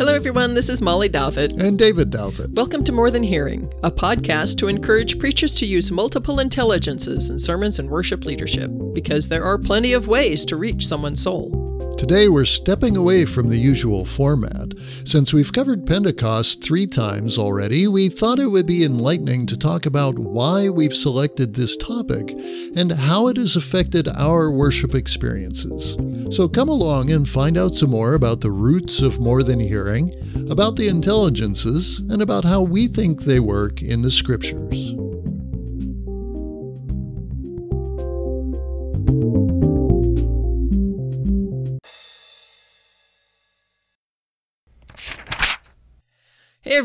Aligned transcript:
Hello, 0.00 0.14
everyone. 0.14 0.54
This 0.54 0.70
is 0.70 0.80
Molly 0.80 1.10
Douthit. 1.10 1.60
And 1.60 1.78
David 1.78 2.10
Douthit. 2.10 2.54
Welcome 2.54 2.84
to 2.84 2.90
More 2.90 3.10
Than 3.10 3.22
Hearing, 3.22 3.70
a 3.82 3.90
podcast 3.90 4.56
to 4.56 4.68
encourage 4.68 5.18
preachers 5.18 5.54
to 5.56 5.66
use 5.66 5.92
multiple 5.92 6.40
intelligences 6.40 7.28
in 7.28 7.38
sermons 7.38 7.78
and 7.78 7.90
worship 7.90 8.24
leadership, 8.24 8.70
because 8.94 9.28
there 9.28 9.44
are 9.44 9.58
plenty 9.58 9.92
of 9.92 10.06
ways 10.06 10.46
to 10.46 10.56
reach 10.56 10.86
someone's 10.86 11.22
soul. 11.22 11.68
Today 11.98 12.30
we're 12.30 12.46
stepping 12.46 12.96
away 12.96 13.26
from 13.26 13.50
the 13.50 13.58
usual 13.58 14.06
format. 14.06 14.72
Since 15.04 15.34
we've 15.34 15.52
covered 15.52 15.84
Pentecost 15.84 16.64
three 16.64 16.86
times 16.86 17.36
already, 17.36 17.86
we 17.86 18.08
thought 18.08 18.38
it 18.38 18.46
would 18.46 18.66
be 18.66 18.84
enlightening 18.84 19.44
to 19.48 19.56
talk 19.58 19.84
about 19.84 20.18
why 20.18 20.70
we've 20.70 20.94
selected 20.94 21.52
this 21.52 21.76
topic 21.76 22.30
and 22.74 22.92
how 22.92 23.28
it 23.28 23.36
has 23.36 23.54
affected 23.54 24.08
our 24.08 24.50
worship 24.50 24.94
experiences. 24.94 25.98
So 26.30 26.48
come 26.48 26.68
along 26.68 27.10
and 27.10 27.28
find 27.28 27.58
out 27.58 27.74
some 27.74 27.90
more 27.90 28.14
about 28.14 28.40
the 28.40 28.52
roots 28.52 29.02
of 29.02 29.18
more 29.18 29.42
than 29.42 29.58
hearing, 29.58 30.14
about 30.48 30.76
the 30.76 30.86
intelligences, 30.86 31.98
and 31.98 32.22
about 32.22 32.44
how 32.44 32.62
we 32.62 32.86
think 32.86 33.22
they 33.22 33.40
work 33.40 33.82
in 33.82 34.02
the 34.02 34.12
scriptures. 34.12 34.94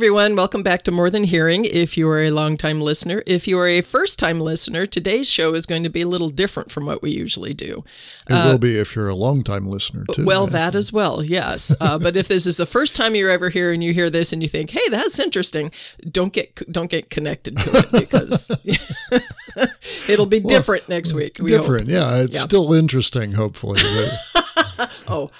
Everyone, 0.05 0.36
welcome 0.36 0.62
back 0.62 0.84
to 0.84 0.91
More 0.91 1.09
Than 1.09 1.23
Hearing. 1.23 1.66
If 1.66 1.98
you 1.98 2.08
are 2.09 2.22
a 2.22 2.30
long-time 2.30 2.80
listener, 2.80 3.23
if 3.26 3.48
you 3.48 3.58
are 3.58 3.68
a 3.68 3.82
first-time 3.82 4.40
listener, 4.40 4.86
today's 4.86 5.28
show 5.28 5.55
is 5.55 5.66
going 5.66 5.81
to 5.81 5.90
be 5.90 6.02
a 6.02 6.08
little 6.08 6.30
different 6.30 6.72
from 6.72 6.86
what 6.86 7.02
we 7.02 7.09
usually 7.09 7.56
do. 7.56 7.84
It 8.30 8.33
uh, 8.33 8.52
will 8.52 8.59
be 8.59 8.78
if 8.78 8.95
you're 8.95 9.09
a 9.09 9.16
long-time 9.16 9.66
listener 9.67 10.06
too. 10.14 10.23
Well, 10.23 10.45
that 10.45 10.76
as 10.76 10.94
well, 10.94 11.26
yes. 11.26 11.73
uh, 11.81 11.98
but 11.98 12.16
if 12.16 12.28
this 12.28 12.45
is 12.45 12.58
the 12.58 12.67
first 12.67 12.95
time 12.95 13.16
you're 13.16 13.31
ever 13.31 13.50
here 13.50 13.72
and 13.72 13.83
you 13.83 13.94
hear 13.95 14.11
this 14.11 14.31
and 14.31 14.44
you 14.44 14.48
think, 14.48 14.70
"Hey, 14.70 14.88
that's 14.92 15.17
interesting," 15.17 15.72
don't 16.08 16.31
get 16.31 16.72
don't 16.72 16.92
get 16.92 17.09
connected 17.09 17.58
to 17.58 17.78
it 17.78 17.92
because 17.92 18.52
it'll 20.08 20.28
be 20.28 20.39
well, 20.39 20.56
different 20.56 20.88
next 20.88 21.14
week. 21.14 21.39
We 21.39 21.50
different, 21.50 21.88
hope. 21.88 21.94
yeah. 21.94 22.17
It's 22.17 22.36
yeah. 22.36 22.42
still 22.42 22.73
interesting, 22.73 23.31
hopefully. 23.31 23.81
oh. 25.08 25.31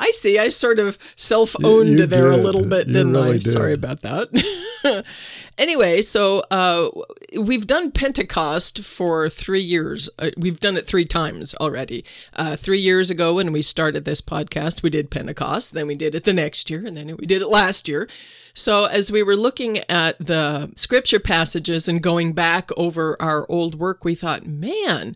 I 0.00 0.12
see. 0.12 0.38
I 0.38 0.48
sort 0.48 0.78
of 0.78 0.98
self 1.14 1.54
owned 1.62 1.98
there 1.98 2.30
did. 2.30 2.40
a 2.40 2.42
little 2.42 2.66
bit, 2.66 2.86
didn't 2.86 3.12
really 3.12 3.28
I? 3.28 3.32
Did. 3.34 3.52
Sorry 3.52 3.74
about 3.74 4.00
that. 4.00 5.04
anyway, 5.58 6.00
so 6.00 6.40
uh, 6.50 6.88
we've 7.38 7.66
done 7.66 7.92
Pentecost 7.92 8.82
for 8.82 9.28
three 9.28 9.60
years. 9.60 10.08
Uh, 10.18 10.30
we've 10.38 10.58
done 10.58 10.78
it 10.78 10.86
three 10.86 11.04
times 11.04 11.54
already. 11.56 12.02
Uh, 12.32 12.56
three 12.56 12.78
years 12.78 13.10
ago, 13.10 13.34
when 13.34 13.52
we 13.52 13.60
started 13.60 14.06
this 14.06 14.22
podcast, 14.22 14.82
we 14.82 14.88
did 14.88 15.10
Pentecost. 15.10 15.74
Then 15.74 15.86
we 15.86 15.94
did 15.94 16.14
it 16.14 16.24
the 16.24 16.32
next 16.32 16.70
year, 16.70 16.86
and 16.86 16.96
then 16.96 17.14
we 17.18 17.26
did 17.26 17.42
it 17.42 17.48
last 17.48 17.86
year. 17.86 18.08
So, 18.54 18.86
as 18.86 19.12
we 19.12 19.22
were 19.22 19.36
looking 19.36 19.78
at 19.90 20.18
the 20.18 20.72
scripture 20.76 21.20
passages 21.20 21.88
and 21.88 22.02
going 22.02 22.32
back 22.32 22.70
over 22.76 23.20
our 23.20 23.44
old 23.50 23.74
work, 23.74 24.02
we 24.02 24.14
thought, 24.14 24.46
man, 24.46 25.14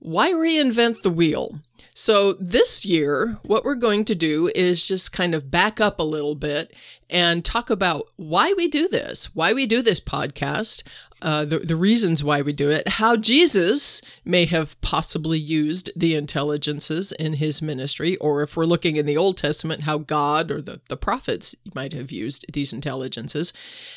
why 0.00 0.32
reinvent 0.32 1.02
the 1.02 1.10
wheel? 1.10 1.60
So, 1.94 2.32
this 2.34 2.86
year, 2.86 3.38
what 3.42 3.64
we're 3.64 3.74
going 3.74 4.06
to 4.06 4.14
do 4.14 4.50
is 4.54 4.88
just 4.88 5.12
kind 5.12 5.34
of 5.34 5.50
back 5.50 5.78
up 5.78 6.00
a 6.00 6.04
little 6.04 6.34
bit 6.34 6.74
and 7.10 7.44
talk 7.44 7.68
about 7.68 8.08
why 8.16 8.54
we 8.54 8.66
do 8.66 8.88
this, 8.88 9.34
why 9.34 9.52
we 9.52 9.66
do 9.66 9.82
this 9.82 10.00
podcast, 10.00 10.82
uh, 11.20 11.44
the, 11.44 11.58
the 11.58 11.76
reasons 11.76 12.24
why 12.24 12.40
we 12.40 12.54
do 12.54 12.70
it, 12.70 12.88
how 12.88 13.14
Jesus 13.14 14.00
may 14.24 14.46
have 14.46 14.80
possibly 14.80 15.38
used 15.38 15.90
the 15.94 16.14
intelligences 16.14 17.12
in 17.12 17.34
his 17.34 17.60
ministry, 17.60 18.16
or 18.16 18.42
if 18.42 18.56
we're 18.56 18.64
looking 18.64 18.96
in 18.96 19.04
the 19.04 19.18
Old 19.18 19.36
Testament, 19.36 19.82
how 19.82 19.98
God 19.98 20.50
or 20.50 20.62
the, 20.62 20.80
the 20.88 20.96
prophets 20.96 21.54
might 21.74 21.92
have 21.92 22.10
used 22.10 22.46
these 22.54 22.72
intelligences. 22.72 23.52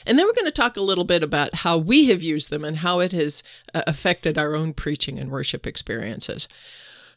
And 0.06 0.20
then 0.20 0.26
we're 0.26 0.34
going 0.34 0.46
to 0.46 0.52
talk 0.52 0.76
a 0.76 0.82
little 0.82 1.06
bit 1.06 1.24
about 1.24 1.56
how 1.56 1.78
we 1.78 2.08
have 2.08 2.22
used 2.22 2.50
them 2.50 2.66
and 2.66 2.78
how 2.78 3.00
it 3.00 3.14
has 3.14 3.42
uh, 3.74 3.84
affected 3.88 4.38
our 4.38 4.54
own 4.54 4.74
preaching 4.74 5.18
and 5.18 5.32
worship 5.32 5.66
experiences. 5.66 6.50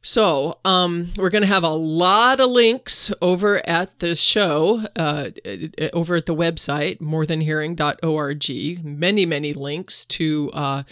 So, 0.01 0.59
um, 0.65 1.09
we're 1.17 1.29
going 1.29 1.43
to 1.43 1.49
have 1.49 1.65
a 1.65 1.71
lot 1.71 2.39
of 2.39 2.51
links 2.51 3.13
over 3.21 3.67
at 3.69 3.99
the 3.99 4.15
show, 4.15 4.85
uh, 4.95 5.31
over 5.93 6.15
at 6.15 6.27
the 6.27 6.37
website, 6.37 7.01
morethanhearing.org. 7.01 8.85
Many, 8.85 9.27
many 9.27 9.53
links 9.53 10.05
to 10.05 10.51
uh, 10.55 10.83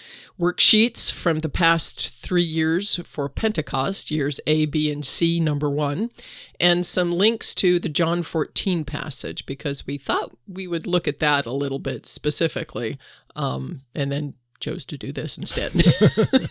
worksheets 0.41 1.13
from 1.13 1.39
the 1.39 1.49
past 1.49 2.09
three 2.11 2.43
years 2.43 2.97
for 3.05 3.29
Pentecost, 3.29 4.11
years 4.11 4.41
A, 4.49 4.67
B, 4.67 4.91
and 4.91 5.05
C, 5.05 5.39
number 5.39 5.71
one, 5.71 6.11
and 6.59 6.85
some 6.85 7.13
links 7.13 7.55
to 7.57 7.79
the 7.79 7.89
John 7.89 8.25
14 8.25 8.85
passage 8.85 9.47
because 9.47 9.87
we 9.87 9.99
thought 9.99 10.37
we 10.49 10.67
would 10.67 10.89
look 10.89 11.07
at 11.07 11.21
that 11.21 11.47
a 11.47 11.53
little 11.53 11.79
bit 11.79 12.07
specifically, 12.07 12.99
um, 13.37 13.83
and 13.95 14.11
then 14.11 14.35
chose 14.59 14.85
to 14.87 14.99
do 14.99 15.13
this 15.13 15.39
instead. 15.39 15.73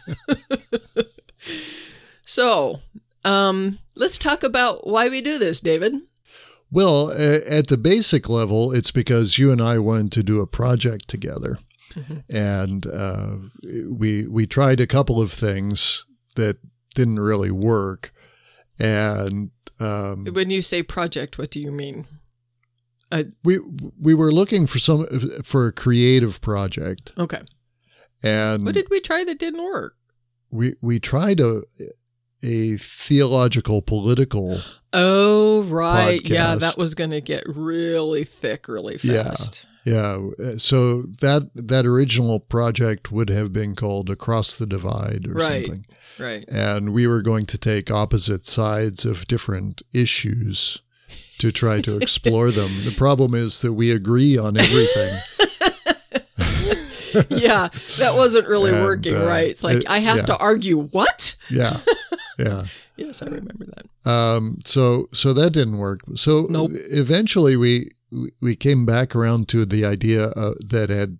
So, 2.25 2.81
um, 3.23 3.79
let's 3.95 4.17
talk 4.17 4.43
about 4.43 4.87
why 4.87 5.07
we 5.09 5.21
do 5.21 5.37
this, 5.37 5.59
David. 5.59 5.95
Well, 6.71 7.11
at 7.11 7.67
the 7.67 7.77
basic 7.77 8.27
level, 8.27 8.71
it's 8.71 8.91
because 8.91 9.37
you 9.37 9.51
and 9.51 9.61
I 9.61 9.77
wanted 9.79 10.11
to 10.13 10.23
do 10.23 10.41
a 10.41 10.47
project 10.47 11.07
together, 11.07 11.59
mm-hmm. 11.93 12.35
and 12.35 12.87
uh, 12.87 13.37
we 13.89 14.27
we 14.27 14.45
tried 14.47 14.81
a 14.81 14.87
couple 14.87 15.21
of 15.21 15.31
things 15.31 16.05
that 16.35 16.57
didn't 16.95 17.19
really 17.19 17.51
work. 17.51 18.11
And 18.79 19.51
um, 19.79 20.25
when 20.25 20.49
you 20.49 20.61
say 20.61 20.83
project, 20.83 21.37
what 21.37 21.51
do 21.51 21.59
you 21.59 21.71
mean? 21.71 22.07
I, 23.11 23.25
we 23.43 23.59
we 24.01 24.13
were 24.13 24.31
looking 24.31 24.65
for 24.65 24.79
some 24.79 25.05
for 25.43 25.67
a 25.67 25.71
creative 25.71 26.41
project. 26.41 27.13
Okay. 27.17 27.41
And 28.23 28.65
what 28.65 28.73
did 28.73 28.89
we 28.89 28.99
try 28.99 29.23
that 29.23 29.39
didn't 29.39 29.63
work? 29.63 29.95
We 30.49 30.73
we 30.81 30.99
tried 30.99 31.39
a 31.39 31.61
a 32.43 32.75
theological 32.77 33.81
political 33.81 34.59
oh 34.93 35.63
right 35.63 36.21
podcast. 36.21 36.29
yeah 36.29 36.55
that 36.55 36.77
was 36.77 36.95
going 36.95 37.09
to 37.09 37.21
get 37.21 37.43
really 37.47 38.23
thick 38.23 38.67
really 38.67 38.97
fast 38.97 39.67
yeah 39.85 40.17
yeah 40.37 40.57
so 40.57 41.01
that 41.01 41.49
that 41.55 41.85
original 41.85 42.39
project 42.39 43.11
would 43.11 43.29
have 43.29 43.53
been 43.53 43.75
called 43.75 44.09
across 44.09 44.55
the 44.55 44.65
divide 44.65 45.27
or 45.27 45.33
right. 45.33 45.65
something 45.65 45.85
right 46.19 46.45
and 46.49 46.93
we 46.93 47.07
were 47.07 47.21
going 47.21 47.45
to 47.45 47.57
take 47.57 47.91
opposite 47.91 48.45
sides 48.45 49.05
of 49.05 49.27
different 49.27 49.81
issues 49.93 50.81
to 51.37 51.51
try 51.51 51.81
to 51.81 51.97
explore 51.97 52.51
them 52.51 52.71
the 52.83 52.93
problem 52.95 53.33
is 53.33 53.61
that 53.61 53.73
we 53.73 53.91
agree 53.91 54.37
on 54.37 54.57
everything 54.57 55.19
yeah, 57.29 57.69
that 57.97 58.15
wasn't 58.15 58.47
really 58.47 58.71
and, 58.71 58.83
working 58.83 59.15
uh, 59.15 59.25
right. 59.25 59.49
It's 59.49 59.63
like 59.63 59.77
it, 59.77 59.89
I 59.89 59.99
have 59.99 60.17
yeah. 60.17 60.23
to 60.23 60.37
argue 60.37 60.79
what? 60.79 61.35
Yeah. 61.49 61.77
Yeah. 62.37 62.65
yes, 62.97 63.21
I 63.21 63.27
remember 63.27 63.65
that. 63.65 64.09
Um, 64.09 64.59
so 64.65 65.07
so 65.13 65.33
that 65.33 65.51
didn't 65.51 65.77
work. 65.77 66.01
So 66.15 66.47
nope. 66.49 66.71
eventually 66.73 67.55
we 67.55 67.91
we 68.41 68.55
came 68.55 68.85
back 68.85 69.15
around 69.15 69.47
to 69.49 69.65
the 69.65 69.85
idea 69.85 70.27
uh, 70.29 70.53
that 70.65 70.89
had 70.89 71.17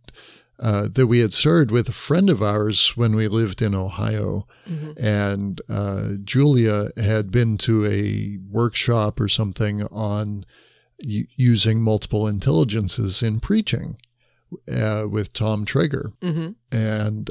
uh, 0.60 0.88
that 0.90 1.08
we 1.08 1.20
had 1.20 1.34
served 1.34 1.70
with 1.70 1.90
a 1.90 1.94
friend 1.94 2.30
of 2.30 2.42
ours 2.42 2.96
when 2.96 3.16
we 3.16 3.28
lived 3.28 3.62
in 3.62 3.76
Ohio, 3.76 4.48
mm-hmm. 4.68 4.92
and 4.98 5.60
uh, 5.70 6.12
Julia 6.24 6.90
had 6.96 7.30
been 7.30 7.58
to 7.60 7.86
a 7.86 8.38
workshop 8.50 9.20
or 9.20 9.28
something 9.28 9.84
on 9.84 10.46
u- 11.00 11.28
using 11.36 11.82
multiple 11.82 12.26
intelligences 12.26 13.22
in 13.22 13.42
preaching 13.42 13.98
uh, 14.72 15.06
with 15.10 15.34
Tom 15.34 15.66
Troeger, 15.66 16.14
mm-hmm. 16.22 16.52
and 16.72 17.30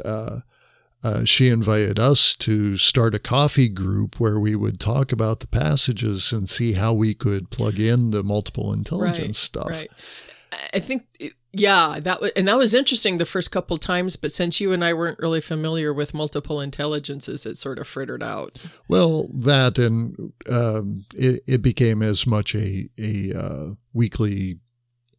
uh, 1.05 1.23
she 1.23 1.49
invited 1.49 1.99
us 1.99 2.35
to 2.35 2.79
start 2.79 3.15
a 3.15 3.19
coffee 3.19 3.69
group 3.69 4.19
where 4.19 4.41
we 4.41 4.57
would 4.57 4.81
talk 4.81 5.13
about 5.13 5.41
the 5.41 5.47
passages 5.47 6.33
and 6.33 6.49
see 6.49 6.73
how 6.73 6.95
we 6.95 7.13
could 7.13 7.51
plug 7.51 7.79
in 7.79 8.11
the 8.11 8.23
multiple 8.23 8.73
intelligence 8.73 9.21
right, 9.21 9.35
stuff. 9.37 9.71
Right. 9.71 9.91
I 10.73 10.79
think, 10.79 11.05
yeah, 11.53 11.99
that 12.01 12.23
was, 12.23 12.31
and 12.35 12.49
that 12.49 12.57
was 12.57 12.73
interesting 12.73 13.19
the 13.19 13.27
first 13.27 13.51
couple 13.51 13.77
times. 13.77 14.17
But 14.17 14.33
since 14.33 14.61
you 14.61 14.73
and 14.73 14.83
I 14.83 14.95
weren't 14.95 15.19
really 15.19 15.43
familiar 15.43 15.93
with 15.93 16.15
multiple 16.15 16.59
intelligences, 16.59 17.45
it 17.45 17.59
sort 17.59 17.79
of 17.79 17.87
frittered 17.87 18.23
out. 18.23 18.59
Well, 18.89 19.29
that 19.35 19.79
and 19.79 20.33
um, 20.51 21.05
it, 21.15 21.43
it, 21.47 21.61
became 21.61 22.03
as 22.03 22.27
much 22.27 22.55
a 22.55 22.89
a 22.99 23.39
uh, 23.39 23.67
weekly 23.93 24.59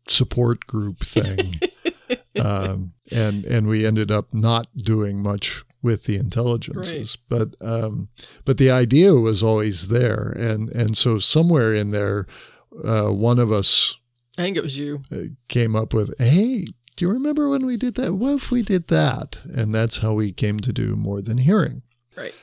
support 0.07 0.65
group 0.65 1.05
thing. 1.05 1.59
um, 2.41 2.93
and 3.11 3.45
and 3.45 3.67
we 3.67 3.85
ended 3.85 4.09
up 4.09 4.33
not 4.33 4.67
doing 4.77 5.21
much 5.21 5.64
with 5.85 6.03
the 6.03 6.17
intelligences. 6.17 7.17
Right. 7.31 7.39
But 7.39 7.55
um, 7.65 8.09
but 8.43 8.57
the 8.57 8.71
idea 8.71 9.13
was 9.13 9.41
always 9.41 9.87
there, 9.87 10.33
and 10.35 10.69
and 10.69 10.97
so 10.97 11.19
somewhere 11.19 11.73
in 11.73 11.91
there, 11.91 12.27
uh, 12.83 13.09
one 13.09 13.39
of 13.39 13.51
us, 13.51 13.97
I 14.37 14.41
think 14.41 14.57
it 14.57 14.63
was 14.63 14.77
you, 14.77 15.03
uh, 15.11 15.29
came 15.47 15.75
up 15.75 15.93
with, 15.93 16.13
hey. 16.19 16.65
Do 16.97 17.03
you 17.03 17.11
remember 17.11 17.49
when 17.49 17.65
we 17.65 17.75
did 17.75 17.95
that? 17.95 18.13
What 18.13 18.35
if 18.35 18.51
we 18.51 18.61
did 18.61 18.87
that? 18.87 19.39
And 19.53 19.75
that's 19.75 19.97
how 19.97 20.13
we 20.13 20.31
came 20.31 20.61
to 20.61 20.71
do 20.71 20.95
more 20.95 21.21
than 21.21 21.39
hearing. 21.39 21.81
Right. 22.15 22.33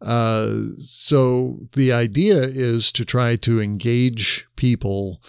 Uh, 0.00 0.46
so 0.78 1.68
the 1.72 1.92
idea 1.92 2.38
is 2.38 2.90
to 2.92 3.04
try 3.04 3.36
to 3.36 3.60
engage 3.60 4.46
people 4.56 5.20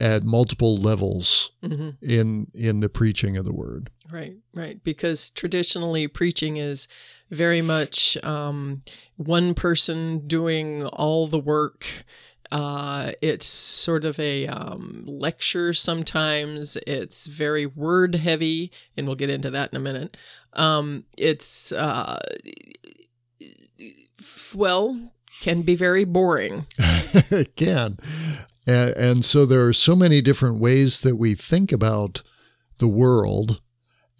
at 0.00 0.24
multiple 0.24 0.78
levels 0.78 1.50
mm-hmm. 1.62 1.90
in 2.00 2.46
in 2.54 2.80
the 2.80 2.88
preaching 2.88 3.36
of 3.36 3.44
the 3.44 3.52
word. 3.52 3.90
Right, 4.10 4.36
right. 4.54 4.82
Because 4.82 5.30
traditionally, 5.30 6.06
preaching 6.06 6.56
is 6.56 6.88
very 7.30 7.62
much 7.62 8.16
um, 8.22 8.82
one 9.16 9.54
person 9.54 10.26
doing 10.26 10.86
all 10.86 11.26
the 11.26 11.38
work. 11.38 11.86
Uh, 12.52 13.12
it's 13.20 13.46
sort 13.46 14.04
of 14.04 14.18
a 14.20 14.46
um, 14.46 15.02
lecture 15.06 15.72
sometimes. 15.72 16.76
It's 16.86 17.26
very 17.26 17.66
word 17.66 18.14
heavy, 18.14 18.70
and 18.96 19.06
we'll 19.06 19.16
get 19.16 19.30
into 19.30 19.50
that 19.50 19.72
in 19.72 19.76
a 19.76 19.80
minute. 19.80 20.16
Um, 20.52 21.04
it's, 21.16 21.72
uh, 21.72 22.20
well, 24.54 24.98
can 25.40 25.62
be 25.62 25.74
very 25.74 26.04
boring. 26.04 26.66
it 26.78 27.56
can. 27.56 27.98
And, 28.66 28.96
and 28.96 29.24
so 29.24 29.44
there 29.44 29.66
are 29.66 29.72
so 29.72 29.96
many 29.96 30.20
different 30.20 30.60
ways 30.60 31.00
that 31.00 31.16
we 31.16 31.34
think 31.34 31.72
about 31.72 32.22
the 32.78 32.88
world 32.88 33.60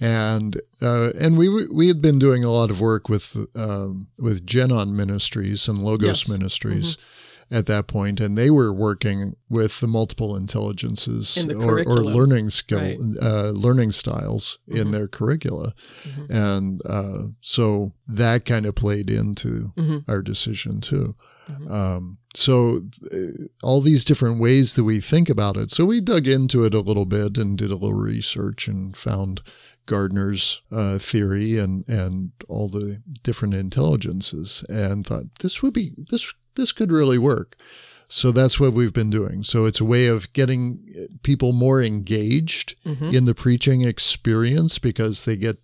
and 0.00 0.60
uh, 0.82 1.10
and 1.18 1.38
we 1.38 1.66
we 1.68 1.88
had 1.88 2.02
been 2.02 2.18
doing 2.18 2.44
a 2.44 2.50
lot 2.50 2.70
of 2.70 2.80
work 2.80 3.08
with 3.08 3.36
um, 3.54 4.08
with 4.18 4.46
Genon 4.46 4.90
Ministries 4.90 5.68
and 5.68 5.78
Logos 5.78 6.28
yes. 6.28 6.28
Ministries 6.28 6.96
mm-hmm. 6.96 7.56
at 7.56 7.66
that 7.66 7.86
point, 7.86 8.20
and 8.20 8.36
they 8.36 8.50
were 8.50 8.72
working 8.72 9.36
with 9.48 9.80
the 9.80 9.86
multiple 9.86 10.36
intelligences 10.36 11.46
or, 11.50 11.78
or, 11.80 12.04
learning 12.04 12.50
skill 12.50 12.80
right. 12.80 12.98
uh, 13.22 13.50
learning 13.50 13.92
styles 13.92 14.58
mm-hmm. 14.68 14.80
in 14.80 14.90
their 14.90 15.08
curricula, 15.08 15.72
mm-hmm. 16.02 16.32
and 16.32 16.82
uh, 16.84 17.22
so 17.40 17.92
that 18.06 18.44
kind 18.44 18.66
of 18.66 18.74
played 18.74 19.08
into 19.08 19.72
mm-hmm. 19.76 20.10
our 20.10 20.20
decision 20.20 20.80
too. 20.82 21.14
Mm-hmm. 21.50 21.72
Um, 21.72 22.18
so 22.34 22.80
uh, 23.12 23.16
all 23.62 23.80
these 23.80 24.04
different 24.04 24.40
ways 24.40 24.74
that 24.74 24.84
we 24.84 25.00
think 25.00 25.30
about 25.30 25.56
it. 25.56 25.70
So 25.70 25.84
we 25.84 26.00
dug 26.00 26.26
into 26.26 26.64
it 26.64 26.74
a 26.74 26.80
little 26.80 27.06
bit 27.06 27.38
and 27.38 27.56
did 27.56 27.70
a 27.70 27.76
little 27.76 27.94
research 27.94 28.68
and 28.68 28.96
found 28.96 29.42
Gardner's 29.86 30.62
uh, 30.70 30.98
theory 30.98 31.58
and 31.58 31.88
and 31.88 32.32
all 32.48 32.68
the 32.68 33.02
different 33.22 33.54
intelligences, 33.54 34.64
and 34.68 35.06
thought 35.06 35.24
this 35.40 35.62
would 35.62 35.72
be 35.72 35.92
this 36.10 36.32
this 36.54 36.72
could 36.72 36.92
really 36.92 37.18
work. 37.18 37.56
So 38.08 38.30
that's 38.30 38.60
what 38.60 38.72
we've 38.72 38.92
been 38.92 39.10
doing. 39.10 39.42
So 39.42 39.64
it's 39.64 39.80
a 39.80 39.84
way 39.84 40.06
of 40.06 40.32
getting 40.32 41.08
people 41.22 41.52
more 41.52 41.82
engaged 41.82 42.76
mm-hmm. 42.84 43.06
in 43.06 43.24
the 43.24 43.34
preaching 43.34 43.82
experience 43.82 44.78
because 44.78 45.24
they 45.24 45.36
get 45.36 45.58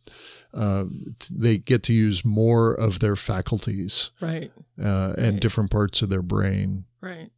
uh, 0.54 0.84
they 1.30 1.58
get 1.58 1.82
to 1.84 1.92
use 1.92 2.24
more 2.24 2.74
of 2.74 2.98
their 2.98 3.16
faculties, 3.16 4.10
right, 4.20 4.50
uh, 4.82 5.14
and 5.16 5.32
right. 5.34 5.40
different 5.40 5.70
parts 5.70 6.02
of 6.02 6.10
their 6.10 6.22
brain, 6.22 6.84
right. 7.00 7.30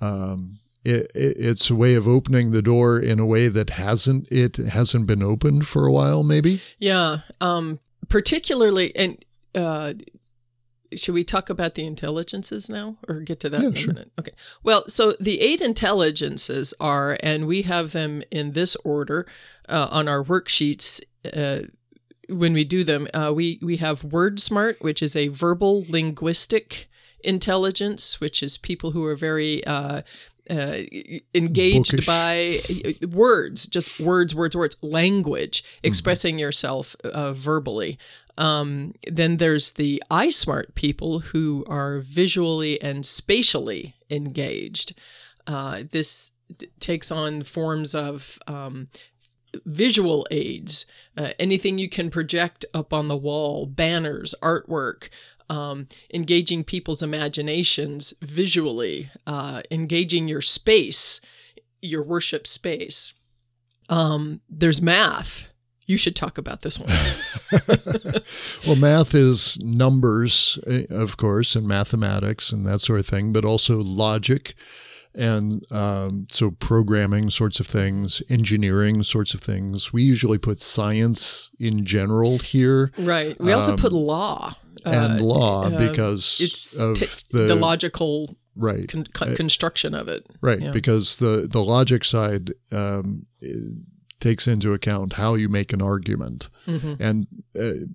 Um, 0.00 0.58
it, 0.84 1.10
it's 1.14 1.70
a 1.70 1.74
way 1.74 1.94
of 1.94 2.06
opening 2.06 2.50
the 2.50 2.62
door 2.62 2.98
in 2.98 3.18
a 3.18 3.26
way 3.26 3.48
that 3.48 3.70
hasn't 3.70 4.30
it 4.30 4.56
hasn't 4.56 5.06
been 5.06 5.22
opened 5.22 5.66
for 5.66 5.86
a 5.86 5.92
while 5.92 6.22
maybe? 6.22 6.60
Yeah 6.78 7.18
um 7.40 7.80
particularly 8.08 8.94
and 8.96 9.24
uh 9.54 9.94
should 10.96 11.14
we 11.14 11.24
talk 11.24 11.50
about 11.50 11.74
the 11.74 11.84
intelligences 11.84 12.68
now 12.68 12.96
or 13.08 13.20
get 13.20 13.40
to 13.40 13.50
that 13.50 13.62
yeah, 13.62 13.68
in 13.68 13.72
a 13.72 13.76
sure. 13.76 13.92
minute? 13.94 14.12
Okay. 14.18 14.32
Well 14.62 14.84
so 14.88 15.14
the 15.18 15.40
eight 15.40 15.60
intelligences 15.60 16.74
are 16.78 17.16
and 17.22 17.46
we 17.46 17.62
have 17.62 17.92
them 17.92 18.22
in 18.30 18.52
this 18.52 18.76
order 18.84 19.26
uh, 19.68 19.88
on 19.90 20.08
our 20.08 20.22
worksheets 20.22 21.00
uh, 21.32 21.66
when 22.28 22.52
we 22.52 22.64
do 22.64 22.84
them 22.84 23.08
uh, 23.14 23.32
we 23.34 23.58
we 23.62 23.78
have 23.78 24.04
word 24.04 24.38
smart 24.40 24.76
which 24.80 25.02
is 25.02 25.16
a 25.16 25.28
verbal 25.28 25.84
linguistic 25.88 26.88
intelligence, 27.24 28.20
which 28.20 28.42
is 28.42 28.58
people 28.58 28.92
who 28.92 29.04
are 29.04 29.16
very 29.16 29.66
uh, 30.50 30.78
engaged 31.34 31.92
Bookish. 31.92 32.06
by 32.06 32.60
uh, 32.68 33.08
words, 33.08 33.66
just 33.66 33.98
words, 33.98 34.34
words, 34.34 34.56
words, 34.56 34.76
language, 34.82 35.62
mm-hmm. 35.62 35.86
expressing 35.86 36.34
mm-hmm. 36.34 36.40
yourself 36.40 36.96
uh, 37.04 37.32
verbally. 37.32 37.98
Um, 38.36 38.94
then 39.06 39.36
there's 39.36 39.72
the 39.72 40.02
eye 40.10 40.30
smart 40.30 40.74
people 40.74 41.20
who 41.20 41.64
are 41.68 42.00
visually 42.00 42.80
and 42.82 43.06
spatially 43.06 43.94
engaged. 44.10 44.94
Uh, 45.46 45.82
this 45.90 46.30
takes 46.80 47.10
on 47.10 47.42
forms 47.42 47.94
of 47.94 48.38
um, 48.46 48.88
visual 49.64 50.26
aids, 50.30 50.86
uh, 51.16 51.30
anything 51.38 51.78
you 51.78 51.88
can 51.88 52.10
project 52.10 52.64
up 52.74 52.92
on 52.92 53.08
the 53.08 53.16
wall, 53.16 53.66
banners, 53.66 54.34
artwork, 54.42 55.08
um, 55.50 55.88
engaging 56.12 56.64
people's 56.64 57.02
imaginations 57.02 58.14
visually, 58.22 59.10
uh, 59.26 59.62
engaging 59.70 60.28
your 60.28 60.40
space, 60.40 61.20
your 61.82 62.02
worship 62.02 62.46
space. 62.46 63.14
Um, 63.88 64.40
there's 64.48 64.80
math. 64.80 65.52
You 65.86 65.98
should 65.98 66.16
talk 66.16 66.38
about 66.38 66.62
this 66.62 66.78
one. 66.78 66.88
well, 68.66 68.76
math 68.76 69.14
is 69.14 69.58
numbers, 69.60 70.58
eh, 70.66 70.84
of 70.90 71.18
course, 71.18 71.54
and 71.54 71.68
mathematics 71.68 72.52
and 72.52 72.66
that 72.66 72.80
sort 72.80 73.00
of 73.00 73.06
thing, 73.06 73.32
but 73.32 73.44
also 73.44 73.78
logic. 73.78 74.54
And 75.14 75.62
um, 75.70 76.26
so, 76.32 76.50
programming 76.50 77.30
sorts 77.30 77.60
of 77.60 77.68
things, 77.68 78.20
engineering 78.30 79.04
sorts 79.04 79.32
of 79.32 79.40
things. 79.40 79.92
We 79.92 80.02
usually 80.02 80.38
put 80.38 80.58
science 80.58 81.52
in 81.60 81.84
general 81.84 82.38
here. 82.38 82.90
Right. 82.98 83.38
We 83.38 83.52
also 83.52 83.74
um, 83.74 83.78
put 83.78 83.92
law 83.92 84.54
and 84.84 85.20
uh, 85.20 85.24
law 85.24 85.64
uh, 85.64 85.70
because 85.78 86.38
it's 86.40 86.78
of 86.78 86.98
t- 86.98 87.06
the, 87.30 87.44
the, 87.44 87.54
logical 87.54 88.36
right 88.56 88.88
con- 88.88 89.06
con- 89.12 89.34
construction 89.36 89.94
of 89.94 90.08
it. 90.08 90.26
Right, 90.40 90.60
yeah. 90.60 90.70
because 90.70 91.16
the 91.18 91.48
the 91.50 91.62
logic 91.62 92.04
side 92.04 92.52
um, 92.72 93.24
takes 94.20 94.46
into 94.46 94.72
account 94.72 95.14
how 95.14 95.34
you 95.34 95.48
make 95.48 95.72
an 95.72 95.82
argument, 95.82 96.48
mm-hmm. 96.66 96.94
and 97.02 97.26
uh, 97.58 97.86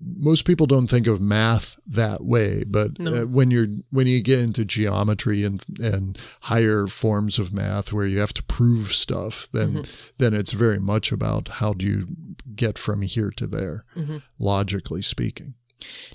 most 0.00 0.44
people 0.44 0.66
don't 0.66 0.86
think 0.86 1.06
of 1.06 1.20
math 1.20 1.78
that 1.86 2.24
way. 2.24 2.64
But 2.66 2.98
no. 2.98 3.22
uh, 3.22 3.26
when 3.26 3.50
you're 3.50 3.68
when 3.90 4.06
you 4.06 4.22
get 4.22 4.38
into 4.38 4.64
geometry 4.64 5.44
and 5.44 5.64
and 5.78 6.18
higher 6.42 6.86
forms 6.86 7.38
of 7.38 7.52
math 7.52 7.92
where 7.92 8.06
you 8.06 8.18
have 8.18 8.32
to 8.34 8.42
prove 8.44 8.92
stuff, 8.92 9.48
then 9.52 9.74
mm-hmm. 9.74 10.10
then 10.18 10.34
it's 10.34 10.52
very 10.52 10.78
much 10.78 11.12
about 11.12 11.48
how 11.48 11.72
do 11.72 11.86
you 11.86 12.08
get 12.54 12.78
from 12.78 13.02
here 13.02 13.30
to 13.36 13.46
there, 13.46 13.84
mm-hmm. 13.96 14.18
logically 14.38 15.02
speaking. 15.02 15.54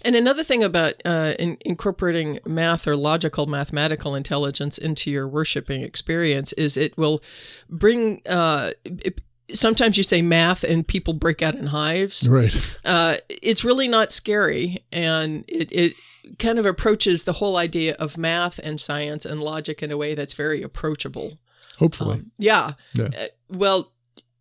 And 0.04 0.16
another 0.16 0.44
thing 0.44 0.64
about 0.64 0.94
uh, 1.06 1.34
in, 1.40 1.58
incorporating 1.66 2.40
math 2.46 2.88
or 2.88 2.96
logical 2.96 3.46
mathematical 3.48 4.16
intelligence 4.16 4.78
into 4.78 5.12
your 5.12 5.28
worshiping 5.28 5.82
experience 5.82 6.54
is 6.54 6.78
it 6.78 6.98
will 6.98 7.22
bring. 7.70 8.22
Uh, 8.28 8.72
it, 8.86 9.22
sometimes 9.54 9.98
you 9.98 10.04
say 10.04 10.22
math 10.22 10.64
and 10.64 10.88
people 10.88 11.14
break 11.14 11.42
out 11.42 11.56
in 11.56 11.68
hives. 11.68 12.28
Right. 12.28 12.56
Uh, 12.84 13.18
it's 13.30 13.64
really 13.64 13.88
not 13.88 14.12
scary, 14.12 14.84
and 14.92 15.46
it, 15.48 15.72
it 15.72 15.94
kind 16.40 16.60
of 16.60 16.66
approaches 16.66 17.24
the 17.24 17.34
whole 17.34 17.58
idea 17.58 17.96
of 17.96 18.18
math 18.18 18.60
and 18.64 18.80
science 18.82 19.26
and 19.26 19.42
logic 19.42 19.84
in 19.84 19.92
a 19.92 19.98
way 19.98 20.16
that's 20.16 20.34
very 20.34 20.62
approachable. 20.62 21.40
Hopefully. 21.78 22.20
Um, 22.20 22.32
yeah. 22.38 22.74
yeah. 22.94 23.10
Uh, 23.18 23.26
well, 23.50 23.92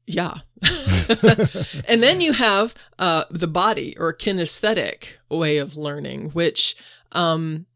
yeah. 0.06 0.38
and 1.88 2.02
then 2.02 2.20
you 2.20 2.32
have 2.32 2.74
uh, 2.98 3.24
the 3.30 3.46
body 3.46 3.96
or 3.98 4.12
kinesthetic 4.12 5.16
way 5.28 5.58
of 5.58 5.76
learning, 5.76 6.30
which 6.30 6.76
um, 7.12 7.66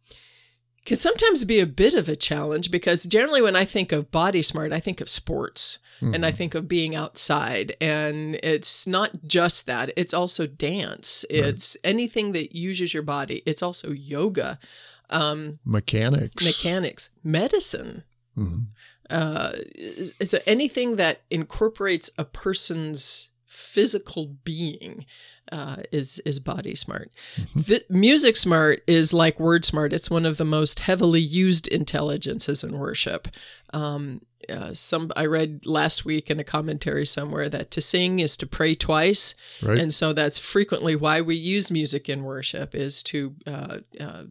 can 0.85 0.97
sometimes 0.97 1.45
be 1.45 1.61
a 1.61 1.67
bit 1.67 1.95
of 1.95 2.09
a 2.09 2.17
challenge 2.17 2.71
because 2.71 3.05
generally 3.05 3.43
when 3.43 3.57
I 3.57 3.65
think 3.65 3.93
of 3.93 4.11
body 4.11 4.43
smart, 4.43 4.73
I 4.73 4.81
think 4.81 5.01
of 5.01 5.09
sports. 5.09 5.79
Mm-hmm. 6.01 6.15
And 6.15 6.25
I 6.25 6.29
mm-hmm. 6.29 6.37
think 6.37 6.55
of 6.55 6.69
being 6.69 6.95
outside. 6.95 7.75
And 7.81 8.39
it's 8.41 8.87
not 8.87 9.27
just 9.27 9.67
that, 9.67 9.91
it's 9.97 10.15
also 10.15 10.47
dance. 10.47 11.25
It's 11.29 11.77
right. 11.83 11.91
anything 11.91 12.31
that 12.33 12.55
uses 12.55 12.95
your 12.95 13.03
body. 13.03 13.43
It's 13.45 13.65
also 13.65 13.91
yoga. 13.91 14.61
Um, 15.11 15.59
mechanics. 15.65 16.45
Mechanics. 16.45 17.11
Medicine. 17.25 18.05
Mm-hmm 18.37 18.59
uh, 19.11 19.53
so 20.25 20.39
anything 20.47 20.97
that 20.97 21.23
incorporates 21.31 22.11
a 22.19 22.25
person's 22.25 23.31
physical 23.47 24.27
being 24.45 25.07
uh, 25.53 25.77
is 25.93 26.21
is 26.21 26.39
body 26.39 26.75
smart. 26.75 27.11
Mm-hmm. 27.37 27.61
The, 27.61 27.85
music 27.89 28.37
smart 28.37 28.83
is 28.87 29.13
like 29.13 29.41
word 29.41 29.65
smart. 29.65 29.93
It's 29.93 30.11
one 30.11 30.27
of 30.27 30.37
the 30.37 30.45
most 30.45 30.81
heavily 30.81 31.21
used 31.21 31.67
intelligences 31.69 32.63
in 32.63 32.79
worship. 32.79 33.29
Um, 33.73 34.21
uh, 34.49 34.73
some 34.73 35.11
I 35.17 35.27
read 35.27 35.67
last 35.67 36.05
week 36.05 36.31
in 36.31 36.39
a 36.39 36.45
commentary 36.45 37.05
somewhere 37.05 37.49
that 37.49 37.71
to 37.73 37.81
sing 37.81 38.21
is 38.21 38.37
to 38.39 38.47
pray 38.47 38.75
twice, 38.75 39.35
right. 39.63 39.79
and 39.79 39.93
so 39.93 40.13
that's 40.13 40.39
frequently 40.39 40.97
why 40.97 41.21
we 41.21 41.35
use 41.35 41.71
music 41.71 42.09
in 42.09 42.25
worship 42.25 42.75
is 42.75 43.03
to 43.05 43.35
uh, 43.47 43.79
uh 44.01 44.25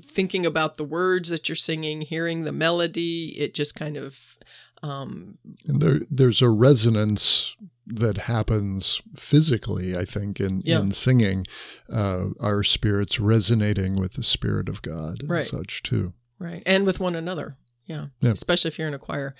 thinking 0.00 0.46
about 0.46 0.76
the 0.76 0.84
words 0.84 1.28
that 1.30 1.48
you're 1.48 1.56
singing, 1.56 2.02
hearing 2.02 2.44
the 2.44 2.52
melody, 2.52 3.34
it 3.38 3.54
just 3.54 3.74
kind 3.74 3.96
of. 3.96 4.36
Um, 4.82 5.38
and 5.66 5.82
there, 5.82 6.00
there's 6.08 6.40
a 6.40 6.48
resonance 6.48 7.56
that 7.84 8.18
happens 8.18 9.02
physically, 9.16 9.96
I 9.96 10.04
think, 10.04 10.38
in, 10.40 10.60
yeah. 10.64 10.78
in 10.78 10.92
singing, 10.92 11.46
uh, 11.92 12.26
our 12.40 12.62
spirits 12.62 13.18
resonating 13.18 13.96
with 13.96 14.12
the 14.12 14.22
Spirit 14.22 14.68
of 14.68 14.82
God 14.82 15.20
and 15.20 15.30
right. 15.30 15.44
such 15.44 15.82
too. 15.82 16.12
Right. 16.38 16.62
And 16.64 16.86
with 16.86 17.00
one 17.00 17.16
another. 17.16 17.56
Yeah. 17.86 18.06
yeah. 18.20 18.30
Especially 18.30 18.68
if 18.68 18.78
you're 18.78 18.86
in 18.86 18.94
a 18.94 18.98
choir. 18.98 19.34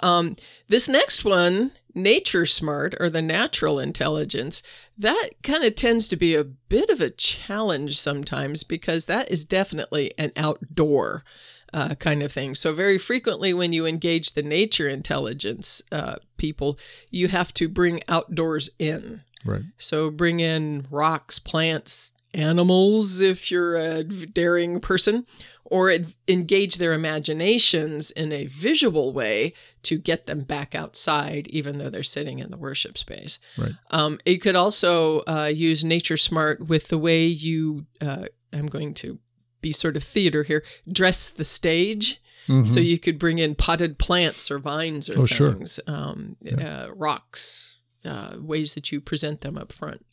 Um, 0.00 0.36
this 0.68 0.88
next 0.88 1.24
one, 1.24 1.72
nature 1.94 2.46
smart 2.46 2.94
or 2.98 3.08
the 3.08 3.22
natural 3.22 3.78
intelligence, 3.78 4.62
that 4.98 5.30
kind 5.42 5.64
of 5.64 5.74
tends 5.74 6.08
to 6.08 6.16
be 6.16 6.34
a 6.34 6.44
bit 6.44 6.90
of 6.90 7.00
a 7.00 7.10
challenge 7.10 7.98
sometimes 7.98 8.64
because 8.64 9.06
that 9.06 9.30
is 9.30 9.44
definitely 9.44 10.12
an 10.18 10.32
outdoor 10.36 11.24
uh, 11.72 11.94
kind 11.96 12.22
of 12.22 12.32
thing. 12.32 12.54
So, 12.54 12.72
very 12.72 12.98
frequently, 12.98 13.52
when 13.52 13.72
you 13.72 13.84
engage 13.84 14.32
the 14.32 14.42
nature 14.42 14.88
intelligence 14.88 15.82
uh, 15.90 16.16
people, 16.36 16.78
you 17.10 17.28
have 17.28 17.52
to 17.54 17.68
bring 17.68 18.00
outdoors 18.08 18.70
in. 18.78 19.22
Right. 19.44 19.62
So, 19.76 20.10
bring 20.10 20.38
in 20.40 20.86
rocks, 20.90 21.40
plants, 21.40 22.12
animals 22.34 23.20
if 23.20 23.50
you're 23.50 23.76
a 23.76 24.04
daring 24.04 24.80
person, 24.80 25.26
or 25.64 25.92
engage 26.28 26.76
their 26.76 26.92
imaginations 26.92 28.10
in 28.10 28.32
a 28.32 28.46
visual 28.46 29.12
way 29.12 29.54
to 29.82 29.96
get 29.96 30.26
them 30.26 30.42
back 30.42 30.74
outside, 30.74 31.46
even 31.48 31.78
though 31.78 31.88
they're 31.88 32.02
sitting 32.02 32.38
in 32.38 32.50
the 32.50 32.58
worship 32.58 32.98
space. 32.98 33.38
Right. 33.56 33.72
Um, 33.90 34.18
you 34.26 34.38
could 34.38 34.56
also 34.56 35.20
uh, 35.20 35.50
use 35.52 35.82
Nature 35.82 36.18
Smart 36.18 36.68
with 36.68 36.88
the 36.88 36.98
way 36.98 37.24
you, 37.24 37.86
uh, 38.00 38.26
I'm 38.52 38.66
going 38.66 38.92
to 38.94 39.18
be 39.62 39.72
sort 39.72 39.96
of 39.96 40.04
theater 40.04 40.42
here, 40.42 40.62
dress 40.90 41.30
the 41.30 41.44
stage. 41.44 42.20
Mm-hmm. 42.46 42.66
So 42.66 42.78
you 42.78 42.98
could 42.98 43.18
bring 43.18 43.38
in 43.38 43.54
potted 43.54 43.98
plants 43.98 44.50
or 44.50 44.58
vines 44.58 45.08
or 45.08 45.20
oh, 45.20 45.26
things, 45.26 45.80
sure. 45.86 45.94
um, 45.94 46.36
yeah. 46.42 46.56
uh, 46.56 46.90
rocks, 46.94 47.78
uh, 48.04 48.36
ways 48.38 48.74
that 48.74 48.92
you 48.92 49.00
present 49.00 49.40
them 49.40 49.56
up 49.56 49.72
front. 49.72 50.04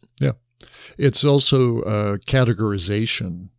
It's 0.97 1.23
also 1.23 1.81
uh, 1.81 2.17
categorization 2.17 3.49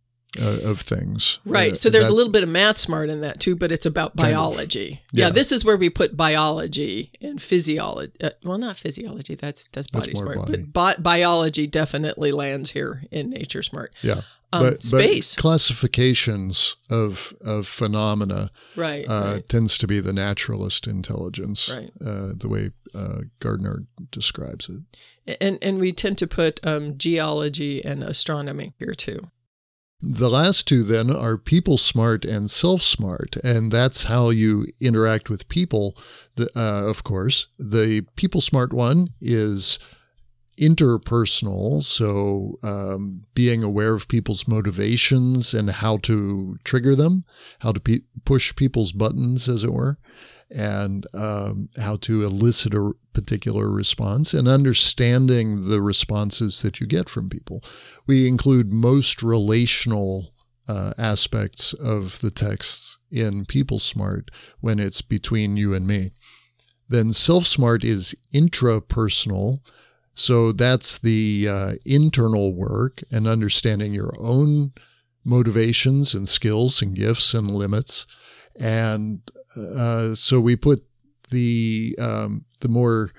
uh, 0.41 0.59
of 0.63 0.81
things. 0.81 1.39
Right. 1.45 1.73
Uh, 1.73 1.75
so 1.75 1.89
there's 1.89 2.07
that, 2.07 2.13
a 2.13 2.15
little 2.15 2.31
bit 2.31 2.43
of 2.43 2.49
math 2.49 2.77
smart 2.77 3.09
in 3.09 3.21
that 3.21 3.39
too, 3.39 3.55
but 3.55 3.71
it's 3.71 3.85
about 3.85 4.15
biology. 4.15 5.01
Yeah. 5.11 5.25
yeah. 5.25 5.31
This 5.31 5.51
is 5.51 5.63
where 5.63 5.77
we 5.77 5.89
put 5.89 6.17
biology 6.17 7.11
and 7.21 7.41
physiology. 7.41 8.13
Uh, 8.21 8.31
well, 8.43 8.57
not 8.57 8.77
physiology. 8.77 9.35
That's 9.35 9.67
that's 9.71 9.87
body 9.87 10.07
that's 10.07 10.19
smart. 10.19 10.37
Body. 10.37 10.63
But 10.63 10.73
bi- 10.73 11.01
biology 11.01 11.67
definitely 11.67 12.31
lands 12.31 12.71
here 12.71 13.03
in 13.11 13.29
nature 13.29 13.63
smart. 13.63 13.93
Yeah. 14.01 14.21
Um, 14.51 14.61
but, 14.61 14.83
space 14.83 15.33
but 15.33 15.41
classifications 15.41 16.75
of 16.87 17.33
of 17.43 17.67
phenomena 17.67 18.51
right, 18.75 19.03
uh, 19.07 19.33
right, 19.33 19.49
tends 19.49 19.79
to 19.79 19.87
be 19.87 19.99
the 19.99 20.13
naturalist 20.13 20.85
intelligence, 20.85 21.69
right. 21.69 21.91
Uh, 21.99 22.33
the 22.37 22.47
way 22.47 22.69
uh, 22.93 23.21
Gardner 23.39 23.85
describes 24.11 24.69
it. 24.69 25.37
And 25.41 25.57
and 25.63 25.79
we 25.79 25.91
tend 25.91 26.19
to 26.19 26.27
put 26.27 26.59
um, 26.63 26.99
geology 26.99 27.83
and 27.83 28.03
astronomy 28.03 28.73
here 28.77 28.93
too. 28.93 29.31
The 30.05 30.29
last 30.29 30.67
two 30.67 30.83
then 30.83 31.09
are 31.09 31.37
people 31.37 31.77
smart 31.77 32.25
and 32.25 32.51
self 32.51 32.81
smart, 32.81 33.37
and 33.37 33.71
that's 33.71 34.03
how 34.03 34.31
you 34.31 34.67
interact 34.81 35.29
with 35.29 35.47
people. 35.47 35.95
The, 36.35 36.49
uh, 36.57 36.89
of 36.89 37.05
course, 37.05 37.47
the 37.57 38.05
people 38.17 38.41
smart 38.41 38.73
one 38.73 39.13
is 39.21 39.79
interpersonal, 40.59 41.85
so 41.85 42.57
um, 42.63 43.23
being 43.33 43.63
aware 43.63 43.95
of 43.95 44.09
people's 44.09 44.45
motivations 44.45 45.53
and 45.53 45.69
how 45.69 45.97
to 45.99 46.57
trigger 46.65 46.97
them, 46.97 47.23
how 47.59 47.71
to 47.71 47.79
pe- 47.79 48.01
push 48.25 48.53
people's 48.57 48.91
buttons, 48.91 49.47
as 49.47 49.63
it 49.63 49.71
were 49.71 49.97
and 50.53 51.07
um, 51.13 51.69
how 51.81 51.97
to 51.97 52.23
elicit 52.23 52.73
a 52.73 52.93
particular 53.13 53.69
response 53.69 54.33
and 54.33 54.47
understanding 54.47 55.69
the 55.69 55.81
responses 55.81 56.61
that 56.61 56.79
you 56.79 56.87
get 56.87 57.09
from 57.09 57.29
people. 57.29 57.63
We 58.05 58.27
include 58.27 58.71
most 58.71 59.23
relational 59.23 60.33
uh, 60.67 60.93
aspects 60.97 61.73
of 61.73 62.19
the 62.19 62.31
texts 62.31 62.97
in 63.11 63.45
People 63.45 63.79
Smart 63.79 64.29
when 64.61 64.79
it's 64.79 65.01
between 65.01 65.57
you 65.57 65.73
and 65.73 65.85
me. 65.85 66.11
Then 66.87 67.13
Self 67.13 67.45
Smart 67.45 67.83
is 67.83 68.15
intrapersonal. 68.33 69.59
So 70.15 70.51
that's 70.51 70.97
the 70.97 71.47
uh, 71.49 71.71
internal 71.85 72.53
work 72.53 73.01
and 73.11 73.27
understanding 73.27 73.93
your 73.93 74.13
own 74.19 74.73
motivations 75.25 76.13
and 76.13 76.29
skills 76.29 76.81
and 76.81 76.95
gifts 76.95 77.33
and 77.33 77.49
limits. 77.49 78.05
And 78.59 79.21
uh, 79.57 80.15
so 80.15 80.39
we 80.39 80.55
put 80.55 80.85
the 81.29 81.95
um, 81.99 82.45
the 82.61 82.69
more 82.69 83.11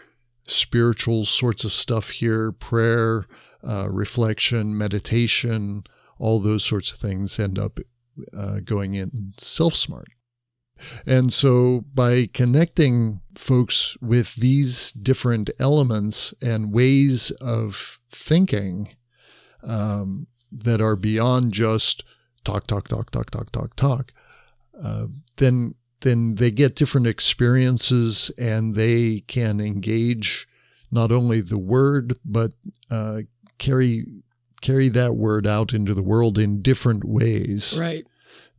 spiritual 0.46 1.24
sorts 1.24 1.64
of 1.64 1.72
stuff 1.72 2.10
here: 2.10 2.52
prayer, 2.52 3.26
uh, 3.62 3.88
reflection, 3.90 4.76
meditation, 4.76 5.84
all 6.18 6.40
those 6.40 6.64
sorts 6.64 6.92
of 6.92 6.98
things 6.98 7.38
end 7.38 7.58
up 7.58 7.78
uh, 8.36 8.60
going 8.64 8.94
in 8.94 9.34
self 9.38 9.74
smart. 9.74 10.08
And 11.06 11.32
so, 11.32 11.84
by 11.94 12.26
connecting 12.32 13.20
folks 13.36 13.96
with 14.00 14.34
these 14.34 14.92
different 14.92 15.50
elements 15.60 16.34
and 16.42 16.72
ways 16.72 17.30
of 17.40 17.98
thinking 18.10 18.94
um, 19.62 20.26
that 20.50 20.80
are 20.80 20.96
beyond 20.96 21.52
just 21.52 22.04
talk, 22.44 22.66
talk, 22.66 22.88
talk, 22.88 23.10
talk, 23.10 23.30
talk, 23.30 23.50
talk, 23.52 23.76
talk, 23.76 24.12
uh, 24.82 25.06
then 25.36 25.74
then 26.04 26.34
they 26.34 26.50
get 26.50 26.76
different 26.76 27.06
experiences 27.06 28.30
and 28.38 28.74
they 28.74 29.20
can 29.20 29.58
engage 29.58 30.46
not 30.90 31.10
only 31.10 31.40
the 31.40 31.58
word 31.58 32.16
but 32.24 32.52
uh, 32.90 33.22
carry 33.58 34.04
carry 34.60 34.88
that 34.88 35.16
word 35.16 35.46
out 35.46 35.72
into 35.72 35.94
the 35.94 36.02
world 36.02 36.38
in 36.38 36.62
different 36.62 37.04
ways 37.04 37.76
right 37.80 38.06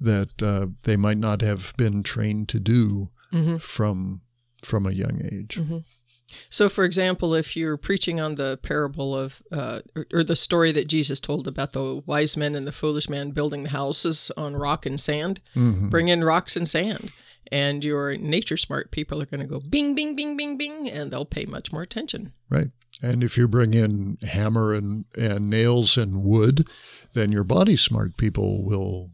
that 0.02 0.42
uh, 0.44 0.68
they 0.84 0.98
might 0.98 1.18
not 1.18 1.42
have 1.42 1.74
been 1.78 2.04
trained 2.04 2.50
to 2.50 2.60
do 2.60 3.10
mm-hmm. 3.32 3.58
from 3.58 4.22
from 4.64 4.86
a 4.86 4.92
young 4.92 5.22
age 5.32 5.56
mm-hmm. 5.56 5.78
So, 6.50 6.70
for 6.70 6.84
example, 6.84 7.36
if 7.36 7.56
you're 7.56 7.78
preaching 7.78 8.20
on 8.20 8.36
the 8.36 8.58
parable 8.58 9.16
of, 9.16 9.44
uh, 9.52 9.82
or, 9.96 10.08
or, 10.12 10.24
the 10.24 10.36
story 10.36 10.72
that 10.72 10.88
Jesus 10.88 11.20
told 11.20 11.48
about 11.48 11.74
the 11.74 12.02
wise 12.06 12.36
men 12.36 12.56
and 12.56 12.68
the 12.68 12.72
foolish 12.72 13.08
man 13.08 13.30
building 13.30 13.64
the 13.64 13.70
houses 13.70 14.32
on 14.36 14.56
rock 14.56 14.88
and 14.88 15.00
sand, 15.00 15.40
mm-hmm. 15.56 15.90
bring 15.90 16.08
in 16.08 16.24
rocks 16.24 16.58
and 16.58 16.68
sand. 16.68 17.14
And 17.52 17.84
your 17.84 18.18
nature 18.18 18.58
smart 18.58 18.92
people 18.92 19.22
are 19.22 19.26
going 19.26 19.42
to 19.42 19.48
go 19.48 19.60
bing, 19.60 19.96
bing, 19.96 20.16
bing, 20.16 20.36
bing, 20.36 20.58
bing, 20.58 20.90
and 20.90 21.12
they'll 21.12 21.26
pay 21.26 21.46
much 21.46 21.72
more 21.72 21.82
attention. 21.82 22.34
Right. 22.50 22.70
And 23.02 23.24
if 23.24 23.38
you 23.38 23.48
bring 23.48 23.74
in 23.74 24.18
hammer 24.28 24.74
and, 24.74 25.06
and 25.18 25.50
nails 25.50 25.98
and 25.98 26.24
wood, 26.24 26.68
then 27.14 27.32
your 27.32 27.44
body 27.44 27.76
smart 27.76 28.18
people 28.18 28.64
will 28.66 29.12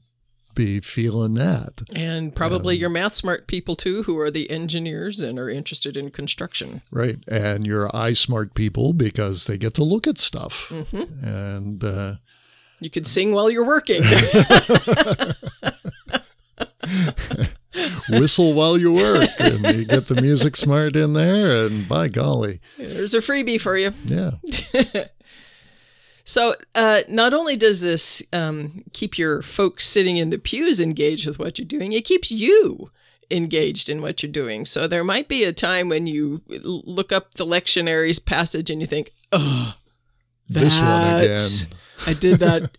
be 0.53 0.79
feeling 0.79 1.33
that. 1.35 1.81
And 1.95 2.35
probably 2.35 2.75
um, 2.75 2.81
your 2.81 2.89
math 2.89 3.13
smart 3.13 3.47
people 3.47 3.75
too, 3.75 4.03
who 4.03 4.19
are 4.19 4.29
the 4.29 4.50
engineers 4.51 5.21
and 5.21 5.39
are 5.39 5.50
interested 5.50 5.97
in 5.97 6.11
construction. 6.11 6.81
Right. 6.91 7.17
And 7.27 7.65
your 7.65 7.93
eye 7.95 8.13
smart 8.13 8.53
people 8.53 8.93
because 8.93 9.45
they 9.47 9.57
get 9.57 9.73
to 9.75 9.83
look 9.83 10.07
at 10.07 10.17
stuff. 10.17 10.69
Mm-hmm. 10.69 11.25
And 11.25 11.83
uh, 11.83 12.15
you 12.79 12.89
can 12.89 13.05
sing 13.05 13.33
while 13.33 13.50
you're 13.50 13.65
working. 13.65 14.03
Whistle 18.09 18.53
while 18.53 18.77
you 18.77 18.93
work, 18.93 19.29
and 19.39 19.65
you 19.65 19.85
get 19.85 20.07
the 20.07 20.21
music 20.21 20.55
smart 20.57 20.95
in 20.95 21.13
there, 21.13 21.65
and 21.65 21.87
by 21.87 22.07
golly, 22.07 22.59
there's 22.77 23.13
a 23.13 23.19
freebie 23.19 23.59
for 23.61 23.77
you. 23.77 23.93
Yeah. 24.05 24.31
So, 26.23 26.55
uh, 26.75 27.01
not 27.09 27.33
only 27.33 27.57
does 27.57 27.81
this 27.81 28.21
um, 28.31 28.83
keep 28.93 29.17
your 29.17 29.41
folks 29.41 29.85
sitting 29.87 30.17
in 30.17 30.29
the 30.29 30.37
pews 30.37 30.79
engaged 30.79 31.27
with 31.27 31.39
what 31.39 31.57
you're 31.57 31.67
doing, 31.67 31.93
it 31.93 32.05
keeps 32.05 32.31
you 32.31 32.91
engaged 33.29 33.89
in 33.89 34.01
what 34.01 34.21
you're 34.21 34.31
doing. 34.31 34.65
So, 34.65 34.87
there 34.87 35.03
might 35.03 35.27
be 35.27 35.43
a 35.43 35.51
time 35.51 35.89
when 35.89 36.07
you 36.07 36.41
look 36.47 37.11
up 37.11 37.33
the 37.33 37.45
lectionary's 37.45 38.19
passage 38.19 38.69
and 38.69 38.79
you 38.79 38.87
think, 38.87 39.11
oh, 39.31 39.75
this 40.47 40.79
one 40.79 41.21
again. 41.21 41.49
I 42.05 42.13
did 42.13 42.39
that 42.39 42.77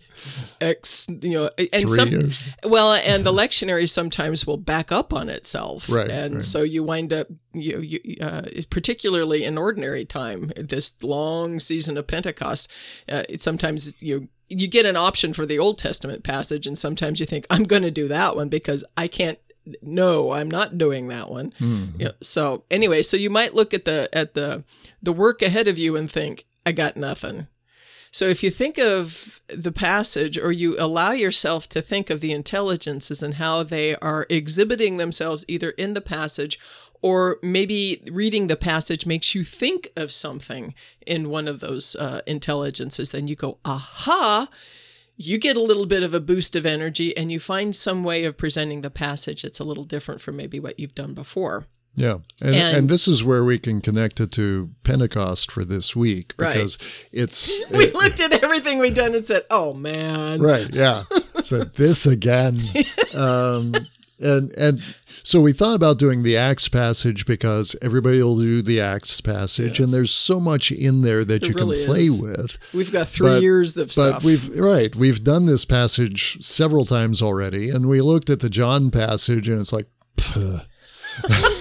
X, 0.60 1.06
you 1.08 1.30
know, 1.30 1.50
and 1.58 1.88
Three 1.88 1.96
some 1.96 2.08
years. 2.08 2.38
well, 2.64 2.92
and 2.92 3.24
the 3.24 3.32
lectionary 3.32 3.88
sometimes 3.88 4.46
will 4.46 4.56
back 4.56 4.92
up 4.92 5.12
on 5.12 5.28
itself, 5.28 5.88
right? 5.88 6.10
And 6.10 6.36
right. 6.36 6.44
so 6.44 6.62
you 6.62 6.82
wind 6.82 7.12
up, 7.12 7.28
you, 7.52 7.80
you 7.80 8.16
uh, 8.20 8.42
particularly 8.70 9.44
in 9.44 9.58
ordinary 9.58 10.04
time, 10.04 10.52
this 10.56 10.92
long 11.02 11.60
season 11.60 11.96
of 11.96 12.06
Pentecost, 12.06 12.68
uh, 13.10 13.22
sometimes 13.36 13.92
you 14.00 14.28
you 14.48 14.68
get 14.68 14.86
an 14.86 14.96
option 14.96 15.32
for 15.32 15.46
the 15.46 15.58
Old 15.58 15.78
Testament 15.78 16.22
passage, 16.22 16.66
and 16.66 16.76
sometimes 16.76 17.20
you 17.20 17.26
think 17.26 17.46
I'm 17.50 17.64
going 17.64 17.82
to 17.82 17.90
do 17.90 18.08
that 18.08 18.36
one 18.36 18.48
because 18.48 18.84
I 18.96 19.08
can't. 19.08 19.38
No, 19.80 20.32
I'm 20.32 20.50
not 20.50 20.76
doing 20.76 21.06
that 21.08 21.30
one. 21.30 21.52
Mm-hmm. 21.52 22.00
You 22.00 22.04
know, 22.06 22.12
so 22.20 22.64
anyway, 22.70 23.02
so 23.02 23.16
you 23.16 23.30
might 23.30 23.54
look 23.54 23.72
at 23.72 23.84
the 23.84 24.08
at 24.12 24.34
the 24.34 24.64
the 25.02 25.12
work 25.12 25.40
ahead 25.42 25.68
of 25.68 25.78
you 25.78 25.96
and 25.96 26.10
think 26.10 26.46
I 26.66 26.72
got 26.72 26.96
nothing 26.96 27.46
so 28.12 28.28
if 28.28 28.42
you 28.42 28.50
think 28.50 28.78
of 28.78 29.40
the 29.48 29.72
passage 29.72 30.36
or 30.36 30.52
you 30.52 30.76
allow 30.78 31.12
yourself 31.12 31.66
to 31.70 31.80
think 31.80 32.10
of 32.10 32.20
the 32.20 32.32
intelligences 32.32 33.22
and 33.22 33.34
how 33.34 33.62
they 33.62 33.96
are 33.96 34.26
exhibiting 34.28 34.98
themselves 34.98 35.46
either 35.48 35.70
in 35.70 35.94
the 35.94 36.02
passage 36.02 36.60
or 37.00 37.38
maybe 37.42 38.02
reading 38.12 38.46
the 38.46 38.56
passage 38.56 39.06
makes 39.06 39.34
you 39.34 39.42
think 39.42 39.90
of 39.96 40.12
something 40.12 40.74
in 41.06 41.30
one 41.30 41.48
of 41.48 41.60
those 41.60 41.96
uh, 41.96 42.20
intelligences, 42.26 43.10
then 43.10 43.26
you 43.26 43.34
go, 43.34 43.58
aha, 43.64 44.48
you 45.16 45.38
get 45.38 45.56
a 45.56 45.62
little 45.62 45.86
bit 45.86 46.02
of 46.02 46.12
a 46.14 46.20
boost 46.20 46.54
of 46.54 46.66
energy 46.66 47.16
and 47.16 47.32
you 47.32 47.40
find 47.40 47.74
some 47.74 48.04
way 48.04 48.24
of 48.24 48.36
presenting 48.36 48.82
the 48.82 48.90
passage 48.90 49.42
that's 49.42 49.58
a 49.58 49.64
little 49.64 49.84
different 49.84 50.20
from 50.20 50.36
maybe 50.36 50.60
what 50.60 50.78
you've 50.78 50.94
done 50.94 51.14
before. 51.14 51.66
Yeah. 51.94 52.18
And, 52.40 52.54
and, 52.54 52.76
and, 52.76 52.88
this 52.88 53.06
is 53.06 53.22
where 53.22 53.44
we 53.44 53.58
can 53.58 53.80
connect 53.80 54.18
it 54.18 54.32
to 54.32 54.70
Pentecost 54.82 55.50
for 55.50 55.64
this 55.64 55.94
week 55.94 56.34
because 56.36 56.78
right. 56.80 57.08
it's. 57.12 57.48
we 57.70 57.84
it, 57.84 57.94
looked 57.94 58.20
at 58.20 58.32
everything 58.42 58.78
we'd 58.78 58.94
done 58.94 59.14
and 59.14 59.26
said, 59.26 59.44
oh, 59.50 59.74
man. 59.74 60.40
Right. 60.40 60.72
Yeah. 60.72 61.04
so 61.42 61.64
this 61.64 62.06
again. 62.06 62.62
Um, 63.14 63.74
and, 64.18 64.52
and 64.56 64.80
so 65.22 65.40
we 65.40 65.52
thought 65.52 65.74
about 65.74 65.98
doing 65.98 66.22
the 66.22 66.36
Acts 66.36 66.68
passage 66.68 67.26
because 67.26 67.76
everybody 67.82 68.22
will 68.22 68.38
do 68.38 68.62
the 68.62 68.80
Acts 68.80 69.20
passage, 69.20 69.78
yes. 69.78 69.84
and 69.84 69.92
there's 69.92 70.12
so 70.12 70.40
much 70.40 70.72
in 70.72 71.02
there 71.02 71.24
that 71.24 71.46
you 71.46 71.54
really 71.54 71.78
can 71.78 71.86
play 71.86 72.04
is. 72.04 72.20
with. 72.20 72.58
We've 72.72 72.92
got 72.92 73.08
three 73.08 73.28
but, 73.28 73.42
years 73.42 73.76
of 73.76 73.88
but 73.88 73.92
stuff. 73.92 74.14
But 74.14 74.24
we've 74.24 74.58
right, 74.58 74.94
we've 74.94 75.22
done 75.22 75.46
this 75.46 75.64
passage 75.64 76.42
several 76.44 76.84
times 76.84 77.20
already, 77.20 77.68
and 77.70 77.88
we 77.88 78.00
looked 78.00 78.30
at 78.30 78.40
the 78.40 78.50
John 78.50 78.90
passage, 78.90 79.48
and 79.48 79.60
it's 79.60 79.72
like. 79.72 79.86